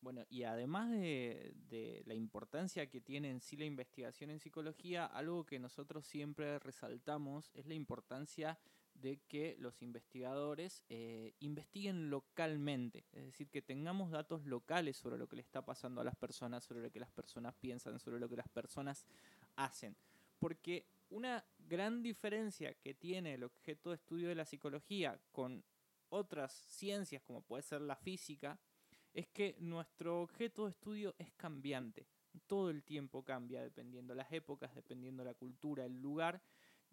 Bueno, 0.05 0.23
y 0.29 0.43
además 0.43 0.91
de, 0.91 2.03
la 2.05 2.13
importancia 2.13 2.85
que 2.91 3.01
tiene 3.01 3.31
en 3.31 3.41
sí 3.41 3.57
la 3.57 3.65
investigación 3.65 4.29
en 4.29 4.39
psicología, 4.39 5.07
algo 5.07 5.47
que 5.47 5.57
nosotros 5.57 6.05
siempre 6.05 6.59
resaltamos 6.59 7.49
es 7.55 7.65
la 7.65 7.73
importancia 7.73 8.59
de 8.93 9.17
que 9.27 9.55
los 9.57 9.81
investigadores 9.81 10.83
eh, 10.89 11.33
investiguen 11.39 12.11
localmente, 12.11 13.07
es 13.13 13.25
decir, 13.25 13.49
que 13.49 13.63
tengamos 13.63 14.11
datos 14.11 14.45
locales 14.45 14.95
sobre 14.95 15.17
lo 15.17 15.27
que 15.27 15.37
le 15.37 15.41
está 15.41 15.65
pasando 15.65 16.01
a 16.01 16.03
las 16.03 16.15
personas, 16.15 16.63
sobre 16.63 16.83
lo 16.83 16.91
que 16.91 16.99
las 16.99 17.09
personas 17.09 17.55
piensan, 17.55 17.99
sobre 17.99 18.19
lo 18.19 18.29
que 18.29 18.37
las 18.37 18.49
personas 18.49 19.07
hacen. 19.55 19.97
Porque 20.37 20.85
una 21.09 21.43
gran 21.57 22.03
diferencia 22.03 22.75
que 22.75 22.93
tiene 22.93 23.33
el 23.33 23.43
objeto 23.43 23.89
de 23.89 23.95
estudio 23.95 24.29
de 24.29 24.35
la 24.35 24.45
psicología 24.45 25.19
con 25.31 25.63
otras 26.09 26.53
ciencias, 26.53 27.23
como 27.23 27.41
puede 27.41 27.63
ser 27.63 27.81
la 27.81 27.95
física, 27.95 28.59
es 29.15 29.27
que 29.29 29.55
nuestro 29.59 30.21
objeto 30.21 30.65
de 30.65 30.71
estudio 30.71 31.15
es 31.17 31.31
cambiante. 31.33 32.05
Todo 32.47 32.69
el 32.69 32.83
tiempo 32.83 33.23
cambia 33.23 33.63
dependiendo 33.63 34.13
las 34.13 34.31
épocas, 34.33 34.75
dependiendo 34.75 35.23
la 35.23 35.33
cultura, 35.33 35.85
el 35.85 36.01
lugar 36.01 36.41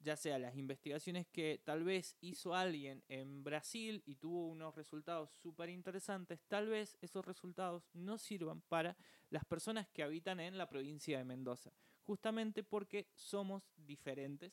ya 0.03 0.17
sea 0.17 0.39
las 0.39 0.57
investigaciones 0.57 1.27
que 1.29 1.61
tal 1.65 1.85
vez 1.85 2.17
hizo 2.21 2.55
alguien 2.55 3.03
en 3.09 3.45
Brasil 3.45 4.03
y 4.05 4.17
tuvo 4.17 4.49
unos 4.49 4.75
resultados 4.75 5.31
súper 5.31 5.69
interesantes, 5.69 6.41
tal 6.49 6.69
vez 6.69 6.97
esos 7.01 7.25
resultados 7.25 7.89
no 7.93 8.19
sirvan 8.19 8.63
para 8.63 8.97
las 9.31 9.45
personas 9.45 9.89
que 9.89 10.03
habitan 10.03 10.41
en 10.41 10.59
la 10.59 10.69
provincia 10.69 11.19
de 11.19 11.25
Mendoza, 11.25 11.73
justamente 12.03 12.65
porque 12.65 13.07
somos 13.15 13.63
diferentes 13.77 14.53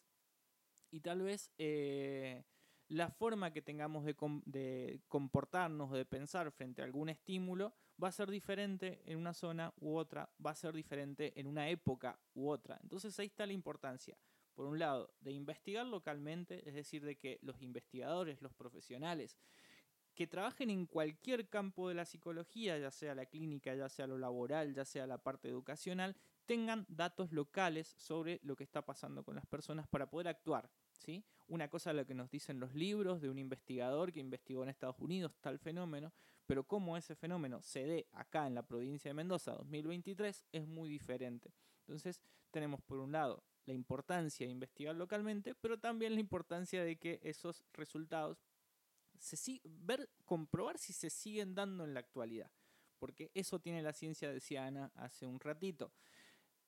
y 0.92 1.00
tal 1.02 1.22
vez 1.22 1.52
eh, 1.58 2.44
la 2.90 3.10
forma 3.10 3.54
que 3.54 3.62
tengamos 3.62 4.04
de, 4.06 5.02
comportarnos, 5.08 5.92
de 5.92 6.06
pensar 6.06 6.52
frente 6.52 6.82
a 6.82 6.86
algún 6.86 7.10
estímulo, 7.10 7.74
va 8.02 8.10
a 8.10 8.12
ser 8.12 8.30
diferente 8.30 9.02
en 9.06 9.18
una 9.18 9.34
zona 9.34 9.74
u 9.80 9.96
otra, 9.96 10.30
va 10.46 10.52
a 10.52 10.56
ser 10.56 10.74
diferente 10.74 11.40
en 11.40 11.48
una 11.48 11.70
época 11.70 12.20
u 12.34 12.50
otra. 12.50 12.80
Entonces 12.84 13.18
ahí 13.20 13.28
está 13.28 13.46
la 13.46 13.54
importancia 13.54 14.18
por 14.60 14.66
un 14.66 14.78
lado, 14.78 15.14
de 15.22 15.32
investigar 15.32 15.86
localmente, 15.86 16.68
es 16.68 16.76
decir, 16.76 17.06
de 17.06 17.18
que 17.18 17.40
los 17.42 17.62
investigadores, 17.62 18.42
los 18.42 18.54
profesionales, 18.54 19.38
que 20.14 20.28
trabajen 20.28 20.70
en 20.70 20.86
cualquier 20.86 21.48
campo 21.48 21.88
de 21.88 21.96
la 21.96 22.04
psicología, 22.04 22.78
ya 22.78 22.92
sea 22.92 23.16
la 23.16 23.26
clínica, 23.26 23.74
ya 23.74 23.88
sea 23.88 24.06
lo 24.06 24.18
laboral, 24.18 24.74
ya 24.74 24.84
sea 24.84 25.08
la 25.08 25.18
parte 25.18 25.48
educacional, 25.48 26.18
tengan 26.46 26.86
datos 26.90 27.32
locales 27.32 27.96
sobre 27.98 28.42
lo 28.44 28.58
que 28.58 28.66
está 28.66 28.86
pasando 28.86 29.24
con 29.24 29.36
las 29.36 29.46
personas 29.46 29.88
para 29.88 30.10
poder 30.10 30.28
actuar. 30.28 30.70
¿Sí? 31.00 31.24
Una 31.48 31.68
cosa 31.68 31.90
es 31.90 31.96
lo 31.96 32.06
que 32.06 32.14
nos 32.14 32.30
dicen 32.30 32.60
los 32.60 32.74
libros 32.76 33.22
de 33.22 33.30
un 33.30 33.40
investigador 33.40 34.14
que 34.14 34.20
investigó 34.20 34.64
en 34.64 34.70
Estados 34.70 35.00
Unidos 35.00 35.34
tal 35.42 35.58
fenómeno, 35.58 36.14
pero 36.46 36.64
cómo 36.64 36.96
ese 36.96 37.16
fenómeno 37.16 37.62
se 37.62 37.86
dé 37.86 38.08
acá 38.12 38.46
en 38.46 38.56
la 38.56 38.64
provincia 38.64 39.10
de 39.10 39.16
Mendoza 39.16 39.54
2023 39.54 40.46
es 40.52 40.68
muy 40.68 40.90
diferente. 40.90 41.52
Entonces 41.82 42.22
tenemos 42.52 42.82
por 42.82 43.00
un 43.00 43.12
lado 43.12 43.44
la 43.66 43.74
importancia 43.74 44.46
de 44.46 44.52
investigar 44.52 44.96
localmente, 44.96 45.56
pero 45.56 45.80
también 45.80 46.14
la 46.14 46.20
importancia 46.20 46.84
de 46.84 46.98
que 46.98 47.20
esos 47.24 47.64
resultados 47.74 48.44
se 49.20 49.62
ver, 49.64 50.10
comprobar 50.26 50.78
si 50.78 50.94
se 50.94 51.10
siguen 51.10 51.54
dando 51.54 51.84
en 51.84 51.94
la 51.94 52.00
actualidad. 52.00 52.52
Porque 52.98 53.32
eso 53.34 53.60
tiene 53.60 53.82
la 53.82 53.94
ciencia, 53.94 54.32
decía 54.32 54.66
Ana 54.66 54.92
hace 54.96 55.26
un 55.26 55.40
ratito. 55.40 55.92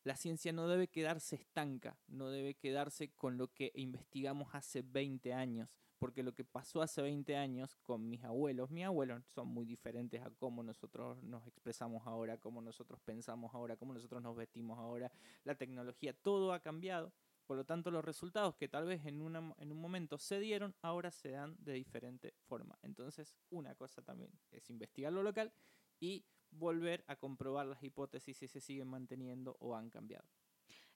La 0.04 0.16
ciencia 0.16 0.52
no 0.52 0.68
debe 0.68 0.88
quedarse 0.88 1.36
estanca, 1.36 2.00
no 2.08 2.30
debe 2.30 2.56
quedarse 2.56 3.12
con 3.14 3.38
lo 3.38 3.50
que 3.54 3.72
investigamos 3.76 4.56
hace 4.56 4.82
20 4.82 5.32
años, 5.34 5.70
porque 6.00 6.24
lo 6.24 6.34
que 6.34 6.44
pasó 6.44 6.82
hace 6.82 7.04
20 7.04 7.36
años 7.36 7.76
con 7.84 8.10
mis 8.10 8.24
abuelos, 8.24 8.72
mis 8.72 8.86
abuelos 8.86 9.24
son 9.28 9.50
muy 9.50 9.68
diferentes 9.68 10.20
a 10.24 10.32
cómo 10.32 10.64
nosotros 10.64 11.22
nos 11.22 11.46
expresamos 11.46 12.08
ahora, 12.08 12.40
cómo 12.40 12.64
nosotros 12.64 13.00
pensamos 13.06 13.54
ahora, 13.54 13.78
cómo 13.78 13.94
nosotros 13.94 14.24
nos 14.24 14.36
vestimos 14.36 14.80
ahora, 14.80 15.12
la 15.44 15.54
tecnología, 15.54 16.14
todo 16.14 16.54
ha 16.54 16.62
cambiado. 16.62 17.14
Por 17.46 17.58
lo 17.58 17.66
tanto, 17.66 17.92
los 17.92 18.04
resultados 18.04 18.56
que 18.56 18.68
tal 18.68 18.86
vez 18.86 19.06
en, 19.06 19.22
en 19.22 19.72
un 19.72 19.80
momento 19.80 20.18
se 20.18 20.40
dieron, 20.40 20.74
ahora 20.82 21.12
se 21.12 21.30
dan 21.30 21.56
de 21.60 21.74
diferente 21.74 22.34
forma. 22.48 22.80
Entonces, 22.82 23.36
una 23.52 23.76
cosa 23.76 24.02
también 24.02 24.32
es 24.50 24.68
investigar 24.72 25.14
lo 25.14 25.22
local 25.22 25.54
y 26.00 26.26
volver 26.52 27.04
a 27.08 27.16
comprobar 27.16 27.66
las 27.66 27.84
hipótesis 27.84 28.38
si 28.38 28.48
se 28.48 28.62
siguen 28.62 28.88
manteniendo 28.88 29.58
o 29.60 29.76
han 29.76 29.90
cambiado. 29.90 30.28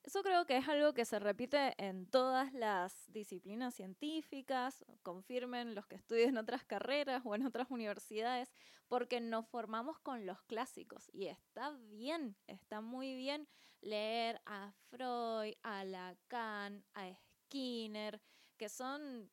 Eso 0.05 0.21
creo 0.21 0.45
que 0.45 0.57
es 0.57 0.67
algo 0.69 0.93
que 0.93 1.03
se 1.03 1.17
repite 1.17 1.73
en 1.83 2.05
todas 2.05 2.53
las 2.53 3.11
disciplinas 3.11 3.73
científicas, 3.73 4.85
confirmen 5.01 5.73
los 5.73 5.87
que 5.87 5.95
estudian 5.95 6.37
otras 6.37 6.63
carreras 6.63 7.23
o 7.25 7.33
en 7.33 7.43
otras 7.43 7.71
universidades, 7.71 8.53
porque 8.87 9.19
nos 9.19 9.47
formamos 9.47 9.97
con 9.99 10.27
los 10.27 10.43
clásicos 10.43 11.09
y 11.11 11.25
está 11.25 11.71
bien, 11.89 12.37
está 12.45 12.81
muy 12.81 13.15
bien 13.15 13.47
leer 13.81 14.39
a 14.45 14.73
Freud, 14.89 15.55
a 15.63 15.83
Lacan, 15.83 16.85
a 16.93 17.11
Skinner, 17.15 18.21
que 18.57 18.69
son 18.69 19.31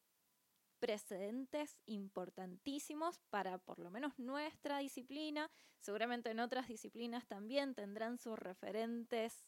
precedentes 0.82 1.78
importantísimos 1.86 3.20
para 3.30 3.58
por 3.58 3.78
lo 3.78 3.88
menos 3.92 4.18
nuestra 4.18 4.78
disciplina, 4.78 5.48
seguramente 5.78 6.32
en 6.32 6.40
otras 6.40 6.66
disciplinas 6.66 7.24
también 7.24 7.76
tendrán 7.76 8.18
sus 8.18 8.36
referentes 8.36 9.46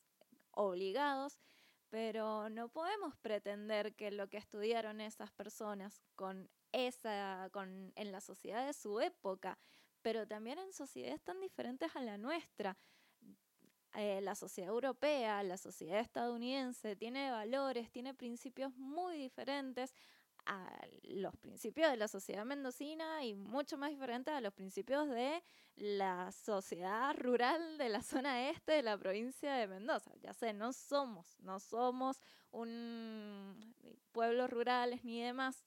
obligados, 0.53 1.41
pero 1.91 2.49
no 2.51 2.69
podemos 2.69 3.17
pretender 3.17 3.97
que 3.97 4.13
lo 4.13 4.29
que 4.29 4.37
estudiaron 4.37 5.01
esas 5.01 5.33
personas 5.33 6.01
con 6.15 6.49
esa, 6.71 7.49
con, 7.51 7.93
en 7.97 8.13
la 8.13 8.21
sociedad 8.21 8.65
de 8.65 8.73
su 8.73 9.01
época, 9.01 9.59
pero 10.03 10.29
también 10.29 10.61
en 10.61 10.73
sociedades 10.73 11.21
tan 11.21 11.41
diferentes 11.41 11.97
a 11.97 12.01
la 12.01 12.17
nuestra. 12.17 12.77
Eh, 13.97 14.21
la 14.21 14.37
sociedad 14.37 14.71
europea, 14.71 15.43
la 15.43 15.57
sociedad 15.57 15.99
estadounidense 15.99 16.95
tiene 16.95 17.33
valores, 17.33 17.91
tiene 17.91 18.15
principios 18.15 18.73
muy 18.77 19.17
diferentes 19.17 19.93
a 20.47 20.87
los 21.03 21.37
principios 21.37 21.91
de 21.91 21.97
la 21.97 22.09
sociedad 22.09 22.45
mendocina 22.45 23.25
y 23.25 23.35
mucho 23.35 23.79
más 23.79 23.91
diferentes 23.91 24.33
a 24.35 24.41
los 24.41 24.53
principios 24.53 25.09
de 25.09 25.43
la 25.77 26.31
sociedad 26.33 27.15
rural 27.17 27.79
de 27.79 27.89
la 27.89 28.03
zona 28.03 28.51
este 28.51 28.73
de 28.73 28.83
la 28.83 28.99
provincia 28.99 29.55
de 29.55 29.67
Mendoza. 29.67 30.13
Ya 30.21 30.33
sé, 30.33 30.53
no 30.53 30.73
somos, 30.73 31.39
no 31.41 31.59
somos 31.61 32.21
un 32.51 33.75
pueblo 34.13 34.47
rurales 34.47 35.05
ni 35.05 35.23
demás, 35.23 35.65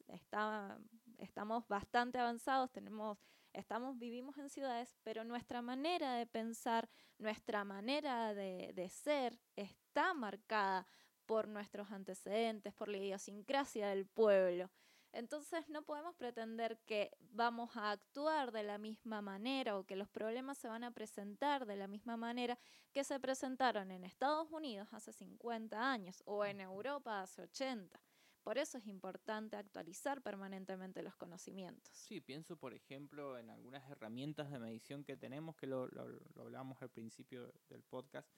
estamos 1.18 1.68
bastante 1.68 2.20
avanzados, 2.20 2.72
tenemos 2.72 3.18
estamos, 3.54 3.98
vivimos 3.98 4.38
en 4.38 4.50
ciudades, 4.50 4.96
pero 5.04 5.24
nuestra 5.24 5.64
manera 5.64 6.14
de 6.14 6.28
pensar, 6.28 6.88
nuestra 7.18 7.64
manera 7.64 8.36
de 8.36 8.90
ser 8.90 9.40
está 9.56 10.14
marcada 10.14 10.86
por 11.28 11.48
nuestros 11.48 11.92
antecedentes, 11.92 12.74
por 12.74 12.90
la 12.90 12.98
idiosincrasia 12.98 13.90
del 13.90 14.08
pueblo. 14.08 14.72
Entonces 15.14 15.70
no 15.70 15.84
podemos 15.84 16.16
pretender 16.16 16.80
que 16.86 17.12
vamos 17.20 17.76
a 17.76 17.92
actuar 17.92 18.52
de 18.52 18.64
la 18.64 18.78
misma 18.78 19.22
manera 19.22 19.78
o 19.78 19.86
que 19.86 19.96
los 19.96 20.10
problemas 20.10 20.58
se 20.58 20.68
van 20.68 20.84
a 20.84 20.92
presentar 20.92 21.66
de 21.66 21.76
la 21.76 21.88
misma 21.88 22.18
manera 22.18 22.58
que 22.92 23.04
se 23.04 23.20
presentaron 23.20 23.92
en 23.92 24.04
Estados 24.04 24.52
Unidos 24.52 24.90
hace 24.92 25.14
50 25.14 25.92
años 25.92 26.22
o 26.26 26.46
en 26.46 26.62
Europa 26.62 27.22
hace 27.22 27.44
80. 27.44 28.00
Por 28.48 28.58
eso 28.58 28.78
es 28.78 28.88
importante 28.88 29.58
actualizar 29.58 30.22
permanentemente 30.22 31.04
los 31.04 31.18
conocimientos. 31.18 31.92
Sí, 31.94 32.22
pienso, 32.22 32.56
por 32.56 32.74
ejemplo, 32.74 33.38
en 33.38 33.50
algunas 33.50 33.90
herramientas 33.92 34.50
de 34.50 34.58
medición 34.58 35.04
que 35.04 35.18
tenemos, 35.18 35.58
que 35.58 35.68
lo, 35.68 35.88
lo, 35.90 36.22
hablábamos 36.40 36.82
al 36.82 36.90
principio 36.90 37.52
del 37.68 37.84
podcast, 37.84 38.30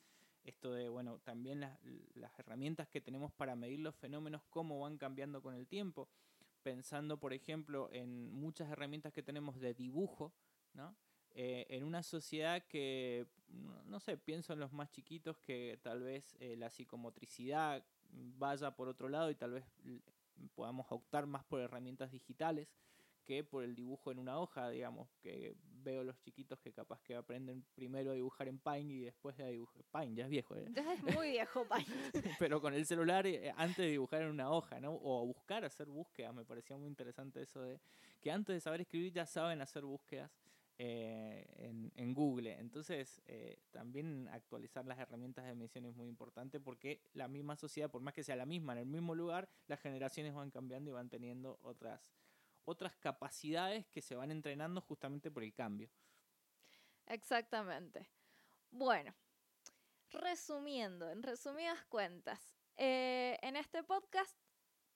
esto 0.50 0.74
de, 0.74 0.90
bueno, 0.90 1.20
también 1.20 1.62
las, 1.62 2.40
herramientas 2.40 2.88
que 2.90 3.02
tenemos 3.02 3.32
para 3.32 3.56
medir 3.56 3.80
los 3.80 3.96
fenómenos, 3.96 4.44
cómo 4.50 4.80
van 4.80 4.98
cambiando 4.98 5.42
con 5.42 5.56
el 5.56 5.68
tiempo, 5.68 6.10
pensando, 6.64 7.20
por 7.20 7.34
ejemplo, 7.34 7.90
en 7.92 8.32
muchas 8.34 8.70
herramientas 8.70 9.14
que 9.14 9.24
tenemos 9.24 9.60
de 9.60 9.74
dibujo, 9.74 10.34
¿no? 10.74 10.96
Eh, 11.32 11.68
en 11.70 11.84
una 11.84 12.02
sociedad 12.02 12.64
que, 12.68 13.28
no 13.86 14.00
sé, 14.00 14.18
pienso 14.18 14.54
en 14.54 14.60
los 14.60 14.74
más 14.74 14.90
chiquitos 14.92 15.38
que 15.38 15.80
tal 15.84 16.02
vez 16.02 16.36
eh, 16.40 16.56
la 16.58 16.70
psicomotricidad 16.70 17.84
vaya 18.12 18.76
por 18.76 18.88
otro 18.90 19.10
lado 19.10 19.30
y 19.30 19.36
tal 19.36 19.52
vez 19.52 19.66
podamos 20.56 20.88
optar 20.90 21.28
más 21.28 21.44
por 21.44 21.62
herramientas 21.62 22.12
digitales 22.12 22.68
que 23.30 23.44
por 23.44 23.64
el 23.64 23.76
dibujo 23.76 24.12
en 24.12 24.18
una 24.18 24.40
hoja, 24.40 24.72
digamos, 24.72 25.08
que 25.22 25.56
veo 25.62 26.04
los 26.04 26.20
chiquitos 26.20 26.58
que 26.58 26.74
capaz 26.74 27.00
que 27.04 27.14
aprenden 27.14 27.64
primero 27.76 28.10
a 28.10 28.16
dibujar 28.16 28.48
en 28.48 28.58
Paint 28.58 28.90
y 28.90 29.02
después 29.02 29.40
a 29.40 29.46
dibujar. 29.46 29.84
Paint 29.92 30.18
ya 30.18 30.24
es 30.24 30.32
viejo, 30.32 30.56
¿eh? 30.56 30.66
Ya 30.74 30.94
es 30.94 31.04
muy 31.16 31.30
viejo 31.30 31.64
Paint. 31.66 31.88
Pero 32.40 32.60
con 32.60 32.74
el 32.74 32.88
celular 32.88 33.28
eh, 33.28 33.54
antes 33.56 33.78
de 33.78 33.92
dibujar 33.92 34.24
en 34.24 34.30
una 34.30 34.50
hoja, 34.50 34.80
¿no? 34.80 34.96
O 35.04 35.28
buscar, 35.28 35.64
hacer 35.64 35.86
búsquedas, 35.90 36.34
me 36.34 36.44
parecía 36.44 36.76
muy 36.76 36.88
interesante 36.88 37.44
eso 37.44 37.62
de 37.62 37.80
que 38.20 38.32
antes 38.32 38.56
de 38.56 38.62
saber 38.62 38.82
escribir 38.82 39.14
ya 39.14 39.28
saben 39.28 39.62
hacer 39.62 39.86
búsquedas 39.86 40.32
eh, 40.80 41.46
en, 41.58 41.92
en, 41.98 42.16
Google. 42.16 42.58
Entonces, 42.58 43.22
eh, 43.28 43.60
también 43.70 44.28
actualizar 44.30 44.86
las 44.88 44.98
herramientas 44.98 45.46
de 45.46 45.54
medición 45.54 45.86
es 45.86 45.94
muy 45.94 46.08
importante 46.08 46.60
porque 46.60 47.04
la 47.14 47.28
misma 47.28 47.56
sociedad, 47.58 47.92
por 47.92 48.02
más 48.02 48.16
que 48.16 48.24
sea 48.24 48.36
la 48.36 48.48
misma, 48.48 48.74
en 48.74 48.80
el 48.80 48.86
mismo 48.88 49.14
lugar, 49.14 49.48
las 49.68 49.80
generaciones 49.82 50.34
van 50.34 50.50
cambiando 50.50 50.90
y 50.90 50.94
van 50.94 51.10
teniendo 51.10 51.60
otras, 51.62 52.10
otras 52.66 52.96
capacidades 52.98 53.88
que 53.88 54.02
se 54.02 54.16
van 54.16 54.32
entrenando 54.32 54.82
justamente 54.82 55.32
por 55.32 55.44
el 55.44 55.54
cambio. 55.54 55.90
Exactamente. 57.08 58.10
Bueno, 58.72 59.16
resumiendo, 60.12 61.10
en 61.10 61.24
resumidas 61.24 61.84
cuentas, 61.86 62.56
eh, 62.78 63.38
en 63.42 63.56
este 63.56 63.84
podcast 63.84 64.38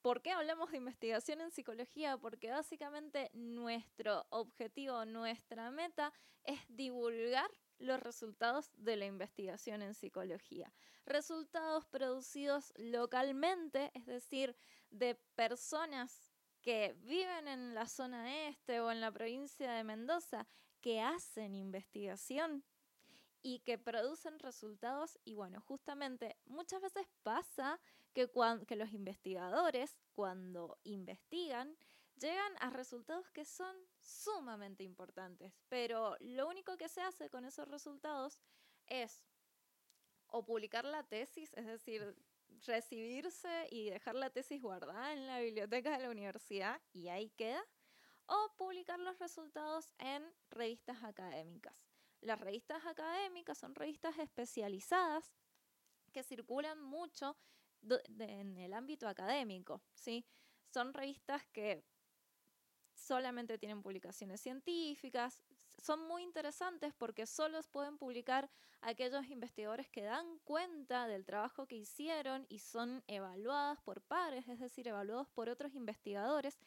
¿Por 0.03 0.21
qué 0.21 0.31
hablamos 0.31 0.69
de 0.69 0.77
investigación 0.79 1.39
en 1.39 1.49
psicología? 1.49 2.17
Porque 2.17 2.51
básicamente 2.51 3.29
nuestro 3.31 4.25
objetivo, 4.31 5.05
nuestra 5.05 5.71
meta 5.71 6.11
es 6.43 6.59
divulgar 6.67 7.49
los 7.79 8.01
resultados 8.01 8.69
de 8.73 8.97
la 8.97 9.05
investigación 9.05 9.81
en 9.81 9.93
psicología. 9.93 10.73
Resultados 11.05 11.85
producidos 11.85 12.73
localmente, 12.75 13.91
es 13.93 14.05
decir, 14.05 14.57
de 14.89 15.15
personas 15.35 16.32
que 16.63 16.95
viven 17.01 17.47
en 17.47 17.75
la 17.75 17.87
zona 17.87 18.47
este 18.47 18.79
o 18.79 18.89
en 18.89 19.01
la 19.01 19.11
provincia 19.11 19.73
de 19.73 19.83
Mendoza, 19.83 20.47
que 20.81 21.01
hacen 21.01 21.53
investigación 21.53 22.63
y 23.41 23.59
que 23.59 23.77
producen 23.77 24.39
resultados. 24.39 25.19
Y 25.25 25.35
bueno, 25.35 25.61
justamente 25.61 26.37
muchas 26.45 26.81
veces 26.81 27.05
pasa 27.21 27.79
que, 28.13 28.31
que 28.65 28.75
los 28.75 28.93
investigadores 28.93 29.97
cuando 30.13 30.79
investigan 30.83 31.77
llegan 32.15 32.53
a 32.59 32.69
resultados 32.69 33.29
que 33.31 33.43
son 33.43 33.75
sumamente 33.99 34.83
importantes, 34.83 35.53
pero 35.67 36.15
lo 36.19 36.47
único 36.47 36.77
que 36.77 36.87
se 36.87 37.01
hace 37.01 37.29
con 37.29 37.43
esos 37.43 37.67
resultados 37.67 38.39
es 38.87 39.25
o 40.27 40.45
publicar 40.45 40.85
la 40.85 41.03
tesis, 41.03 41.51
es 41.53 41.65
decir, 41.65 42.15
recibirse 42.65 43.67
y 43.69 43.89
dejar 43.89 44.15
la 44.15 44.29
tesis 44.29 44.61
guardada 44.61 45.13
en 45.13 45.27
la 45.27 45.39
biblioteca 45.39 45.97
de 45.97 46.03
la 46.03 46.09
universidad 46.09 46.81
y 46.93 47.09
ahí 47.09 47.29
queda, 47.31 47.63
o 48.25 48.53
publicar 48.57 48.99
los 48.99 49.19
resultados 49.19 49.93
en 49.97 50.23
revistas 50.49 51.03
académicas. 51.03 51.75
Las 52.21 52.39
revistas 52.39 52.85
académicas 52.85 53.57
son 53.57 53.75
revistas 53.75 54.17
especializadas 54.17 55.33
que 56.13 56.23
circulan 56.23 56.81
mucho 56.81 57.37
en 58.19 58.57
el 58.57 58.73
ámbito 58.73 59.09
académico, 59.09 59.81
¿sí? 59.93 60.25
Son 60.69 60.93
revistas 60.93 61.45
que 61.47 61.83
solamente 62.93 63.57
tienen 63.57 63.81
publicaciones 63.81 64.39
científicas, 64.39 65.43
son 65.83 66.07
muy 66.07 66.23
interesantes 66.23 66.93
porque 66.93 67.25
solo 67.25 67.59
pueden 67.71 67.97
publicar 67.97 68.49
aquellos 68.81 69.27
investigadores 69.27 69.89
que 69.89 70.03
dan 70.03 70.39
cuenta 70.39 71.07
del 71.07 71.25
trabajo 71.25 71.67
que 71.67 71.75
hicieron 71.75 72.45
y 72.49 72.59
son 72.59 73.03
evaluadas 73.07 73.79
por 73.81 74.01
pares, 74.01 74.47
es 74.47 74.59
decir, 74.59 74.87
evaluados 74.87 75.27
por 75.29 75.49
otros 75.49 75.75
investigadores 75.75 76.57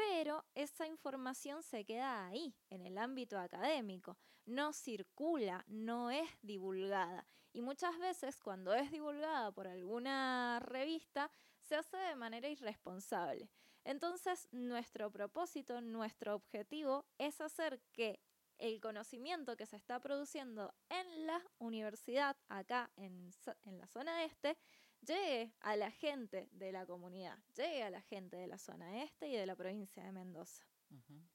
pero 0.00 0.44
esa 0.54 0.86
información 0.86 1.62
se 1.62 1.84
queda 1.84 2.26
ahí, 2.26 2.54
en 2.70 2.86
el 2.86 2.96
ámbito 2.96 3.38
académico, 3.38 4.16
no 4.46 4.72
circula, 4.72 5.62
no 5.68 6.10
es 6.10 6.28
divulgada. 6.40 7.26
Y 7.52 7.60
muchas 7.60 7.98
veces 7.98 8.40
cuando 8.40 8.72
es 8.72 8.90
divulgada 8.90 9.52
por 9.52 9.68
alguna 9.68 10.58
revista, 10.60 11.30
se 11.60 11.76
hace 11.76 11.98
de 11.98 12.16
manera 12.16 12.48
irresponsable. 12.48 13.50
Entonces, 13.84 14.48
nuestro 14.52 15.10
propósito, 15.10 15.80
nuestro 15.80 16.34
objetivo 16.34 17.06
es 17.18 17.40
hacer 17.40 17.80
que 17.92 18.20
el 18.58 18.80
conocimiento 18.80 19.56
que 19.56 19.66
se 19.66 19.76
está 19.76 20.00
produciendo 20.00 20.74
en 20.90 21.26
la 21.26 21.42
universidad, 21.58 22.36
acá 22.48 22.90
en, 22.96 23.30
en 23.64 23.78
la 23.78 23.86
zona 23.86 24.24
este, 24.24 24.58
llegue 25.06 25.54
a 25.60 25.76
la 25.76 25.90
gente 25.90 26.48
de 26.52 26.72
la 26.72 26.86
comunidad, 26.86 27.38
llegue 27.56 27.82
a 27.82 27.90
la 27.90 28.02
gente 28.02 28.36
de 28.36 28.46
la 28.46 28.58
zona 28.58 29.02
este 29.02 29.28
y 29.28 29.36
de 29.36 29.46
la 29.46 29.56
provincia 29.56 30.04
de 30.04 30.12
Mendoza. 30.12 30.64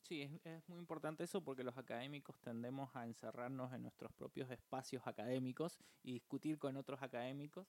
Sí, 0.02 0.30
es, 0.44 0.68
muy 0.68 0.80
importante 0.80 1.24
eso 1.24 1.42
porque 1.42 1.64
los 1.64 1.78
académicos 1.78 2.38
tendemos 2.42 2.94
a 2.96 3.06
encerrarnos 3.06 3.74
en 3.74 3.84
nuestros 3.84 4.12
propios 4.14 4.52
espacios 4.52 5.08
académicos 5.08 5.80
y 6.04 6.14
discutir 6.14 6.60
con 6.60 6.76
otros 6.76 7.02
académicos 7.02 7.66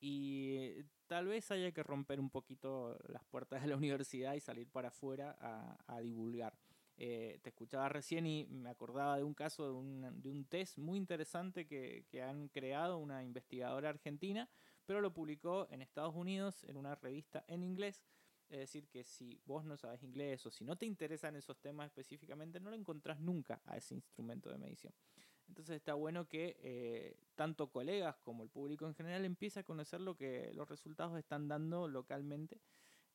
y 0.00 0.82
tal 1.06 1.26
vez 1.26 1.50
haya 1.50 1.72
que 1.72 1.82
romper 1.82 2.20
un 2.20 2.30
poquito 2.30 2.98
las 3.08 3.24
puertas 3.24 3.62
de 3.62 3.68
la 3.68 3.76
universidad 3.76 4.34
y 4.34 4.40
salir 4.40 4.68
para 4.68 4.88
afuera 4.88 5.36
a, 5.86 6.00
divulgar. 6.00 6.58
Eh, 6.96 7.38
te 7.42 7.48
escuchaba 7.48 7.88
recién 7.88 8.26
y 8.26 8.46
me 8.46 8.68
acordaba 8.68 9.16
de 9.16 9.24
un 9.24 9.34
caso 9.34 9.64
de 9.64 9.72
un, 9.72 10.22
de 10.22 10.28
un 10.28 10.44
test 10.44 10.76
muy 10.76 10.98
interesante 10.98 11.66
que, 11.66 12.04
que 12.10 12.22
han 12.22 12.48
creado 12.48 12.98
una 12.98 13.22
investigadora 13.22 13.88
argentina 13.88 14.48
pero 14.90 15.00
lo 15.00 15.12
publicó 15.12 15.68
en 15.70 15.82
Estados 15.82 16.16
Unidos 16.16 16.64
en 16.64 16.76
una 16.76 16.96
revista 16.96 17.44
en 17.46 17.62
inglés. 17.62 18.02
Es 18.48 18.58
decir, 18.58 18.88
que 18.88 19.04
si 19.04 19.40
vos 19.44 19.64
no 19.64 19.76
sabes 19.76 20.02
inglés 20.02 20.44
o 20.46 20.50
si 20.50 20.64
no 20.64 20.74
te 20.74 20.84
interesan 20.84 21.36
esos 21.36 21.60
temas 21.60 21.86
específicamente, 21.86 22.58
no 22.58 22.70
lo 22.70 22.76
encontrás 22.76 23.20
nunca 23.20 23.62
a 23.66 23.76
ese 23.76 23.94
instrumento 23.94 24.50
de 24.50 24.58
medición. 24.58 24.92
Entonces 25.50 25.76
está 25.76 25.94
bueno 25.94 26.28
que 26.28 26.56
eh, 26.62 27.16
tanto 27.34 27.72
colegas 27.72 28.16
como 28.18 28.44
el 28.44 28.50
público 28.50 28.86
en 28.86 28.94
general 28.94 29.24
empiece 29.24 29.58
a 29.58 29.64
conocer 29.64 30.00
lo 30.00 30.16
que 30.16 30.52
los 30.54 30.68
resultados 30.68 31.18
están 31.18 31.48
dando 31.48 31.88
localmente 31.88 32.60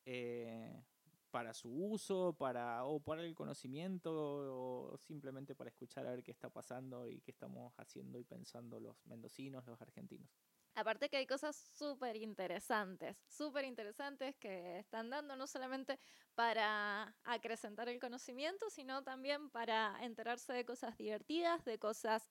eh, 0.04 0.84
para 1.30 1.54
su 1.54 1.70
uso, 1.70 2.34
para, 2.34 2.84
o 2.84 3.00
para 3.00 3.24
el 3.24 3.34
conocimiento, 3.34 4.12
o 4.12 4.98
simplemente 4.98 5.54
para 5.54 5.70
escuchar 5.70 6.06
a 6.06 6.10
ver 6.10 6.22
qué 6.22 6.30
está 6.30 6.50
pasando 6.50 7.08
y 7.08 7.22
qué 7.22 7.30
estamos 7.30 7.72
haciendo 7.78 8.18
y 8.18 8.24
pensando 8.24 8.80
los 8.80 8.96
mendocinos, 9.06 9.66
los 9.66 9.80
argentinos. 9.80 10.28
Aparte 10.76 11.08
que 11.08 11.16
hay 11.16 11.26
cosas 11.26 11.56
súper 11.56 12.16
interesantes, 12.16 13.16
súper 13.26 13.64
interesantes 13.64 14.36
que 14.36 14.78
están 14.78 15.08
dando 15.08 15.34
no 15.34 15.46
solamente 15.46 15.98
para 16.34 17.16
acrecentar 17.24 17.88
el 17.88 17.98
conocimiento, 17.98 18.68
sino 18.68 19.02
también 19.02 19.48
para 19.48 19.96
enterarse 20.02 20.52
de 20.52 20.66
cosas 20.66 20.94
divertidas, 20.98 21.64
de 21.64 21.78
cosas, 21.78 22.28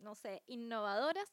no 0.00 0.16
sé, 0.16 0.42
innovadoras. 0.48 1.32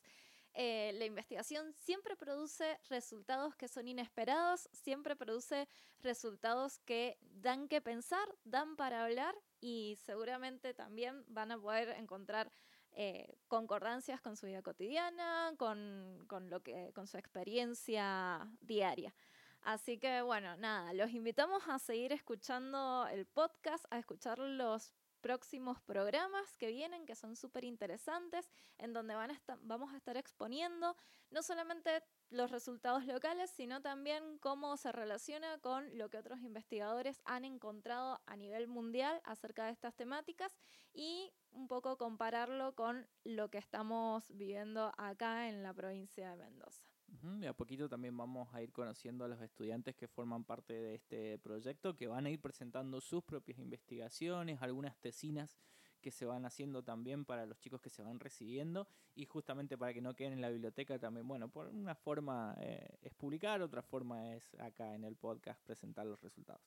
Eh, 0.53 0.91
la 0.93 1.05
investigación 1.05 1.73
siempre 1.73 2.15
produce 2.15 2.79
resultados 2.89 3.55
que 3.55 3.67
son 3.67 3.87
inesperados, 3.87 4.69
siempre 4.71 5.15
produce 5.15 5.67
resultados 6.01 6.77
que 6.85 7.17
dan 7.21 7.67
que 7.67 7.81
pensar, 7.81 8.27
dan 8.43 8.75
para 8.75 9.03
hablar 9.03 9.35
y 9.61 9.97
seguramente 10.05 10.75
también 10.75 11.25
van 11.27 11.51
a 11.51 11.59
poder 11.59 11.89
encontrar 11.97 12.51
eh, 12.95 13.37
concordancias 13.47 14.21
con 14.21 14.37
su 14.37 14.45
vida 14.45 14.61
cotidiana, 14.61 15.53
con, 15.57 16.23
con, 16.27 16.49
lo 16.49 16.61
que, 16.61 16.91
con 16.93 17.07
su 17.07 17.17
experiencia 17.17 18.49
diaria. 18.61 19.13
Así 19.61 19.97
que 19.97 20.21
bueno, 20.21 20.55
nada, 20.57 20.93
los 20.93 21.11
invitamos 21.11 21.63
a 21.67 21.79
seguir 21.79 22.13
escuchando 22.13 23.07
el 23.07 23.25
podcast, 23.25 23.85
a 23.89 23.97
escuchar 23.97 24.39
los 24.39 24.93
próximos 25.25 25.81
programas 25.81 26.55
que 26.55 26.67
vienen, 26.67 27.07
que 27.07 27.15
son 27.15 27.35
súper 27.35 27.63
interesantes, 27.63 28.47
en 28.77 28.93
donde 28.93 29.15
van 29.15 29.31
a 29.31 29.41
vamos 29.61 29.91
a 29.91 29.97
estar 29.97 30.17
exponiendo 30.17 30.95
no 31.31 31.41
solamente 31.41 32.03
los 32.29 32.51
resultados 32.51 33.07
locales, 33.07 33.49
sino 33.49 33.81
también 33.81 34.37
cómo 34.37 34.77
se 34.77 34.91
relaciona 34.91 35.57
con 35.61 35.97
lo 35.97 36.11
que 36.11 36.19
otros 36.19 36.41
investigadores 36.41 37.23
han 37.25 37.43
encontrado 37.43 38.21
a 38.27 38.35
nivel 38.35 38.67
mundial 38.67 39.19
acerca 39.23 39.65
de 39.65 39.71
estas 39.71 39.95
temáticas 39.95 40.55
y 40.93 41.33
un 41.49 41.67
poco 41.67 41.97
compararlo 41.97 42.75
con 42.75 43.07
lo 43.23 43.49
que 43.49 43.57
estamos 43.57 44.31
viviendo 44.37 44.91
acá 44.95 45.49
en 45.49 45.63
la 45.63 45.73
provincia 45.73 46.29
de 46.29 46.35
Mendoza. 46.35 46.94
De 47.21 47.47
a 47.47 47.53
poquito 47.53 47.87
también 47.87 48.15
vamos 48.15 48.53
a 48.53 48.61
ir 48.61 48.71
conociendo 48.71 49.25
a 49.25 49.27
los 49.27 49.41
estudiantes 49.41 49.95
que 49.95 50.07
forman 50.07 50.43
parte 50.43 50.73
de 50.73 50.95
este 50.95 51.37
proyecto, 51.39 51.95
que 51.95 52.07
van 52.07 52.25
a 52.25 52.29
ir 52.29 52.39
presentando 52.39 53.01
sus 53.01 53.23
propias 53.23 53.59
investigaciones, 53.59 54.61
algunas 54.61 54.97
tesinas 54.97 55.57
que 56.01 56.11
se 56.11 56.25
van 56.25 56.45
haciendo 56.45 56.83
también 56.83 57.25
para 57.25 57.47
los 57.47 57.59
chicos 57.59 57.81
que 57.81 57.89
se 57.89 58.03
van 58.03 58.19
recibiendo 58.19 58.87
y 59.15 59.25
justamente 59.25 59.75
para 59.75 59.91
que 59.91 60.01
no 60.01 60.15
queden 60.15 60.33
en 60.33 60.41
la 60.41 60.49
biblioteca 60.49 60.99
también, 60.99 61.27
bueno, 61.27 61.49
por 61.49 61.67
una 61.67 61.95
forma 61.95 62.55
eh, 62.59 62.99
es 63.01 63.13
publicar, 63.15 63.61
otra 63.61 63.81
forma 63.81 64.35
es 64.35 64.55
acá 64.59 64.93
en 64.93 65.03
el 65.03 65.15
podcast 65.15 65.59
presentar 65.63 66.05
los 66.05 66.21
resultados. 66.21 66.61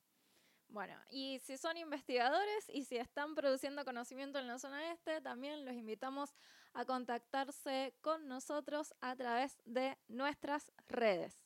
Bueno, 0.69 0.95
y 1.09 1.39
si 1.41 1.57
son 1.57 1.79
investigadores 1.79 2.69
y 2.69 2.85
si 2.85 2.99
están 2.99 3.35
produciendo 3.35 3.85
conocimiento 3.85 4.39
en 4.39 4.47
la 4.47 4.59
zona 4.59 4.93
este, 4.93 5.21
también 5.23 5.65
los 5.65 5.75
invitamos 5.75 6.35
a 6.75 6.85
contactarse 6.85 7.95
con 8.03 8.29
nosotros 8.29 8.95
a 9.01 9.17
través 9.17 9.59
de 9.65 9.97
nuestras 10.09 10.71
redes. 10.87 11.43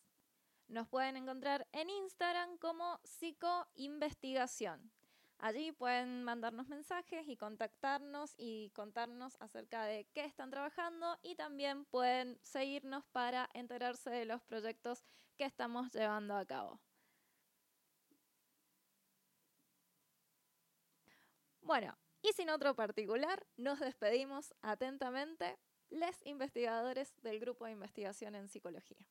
Nos 0.67 0.89
pueden 0.89 1.17
encontrar 1.17 1.69
en 1.73 1.89
Instagram 1.89 2.59
como 2.59 2.99
psicoinvestigación. 3.05 4.91
Allí 5.39 5.73
pueden 5.73 6.25
mandarnos 6.25 6.69
mensajes 6.69 7.29
y 7.29 7.37
contactarnos 7.37 8.35
y 8.39 8.71
contarnos 8.71 9.37
acerca 9.41 9.85
de 9.85 10.07
qué 10.15 10.25
están 10.25 10.51
trabajando 10.51 11.19
y 11.23 11.35
también 11.37 11.85
pueden 11.85 12.39
seguirnos 12.43 13.05
para 13.07 13.49
enterarse 13.53 14.11
de 14.11 14.25
los 14.25 14.43
proyectos 14.43 15.05
que 15.37 15.45
estamos 15.45 15.91
llevando 15.93 16.37
a 16.37 16.47
cabo. 16.47 16.81
Bueno, 21.63 21.97
y 22.23 22.33
sin 22.33 22.51
otro 22.51 22.75
particular, 22.75 23.47
nos 23.57 23.79
despedimos 23.79 24.53
atentamente 24.63 25.59
les 25.91 26.21
investigadores 26.27 27.15
del 27.23 27.39
Grupo 27.39 27.67
de 27.67 27.73
Investigación 27.73 28.35
en 28.35 28.49
Psicología. 28.49 29.07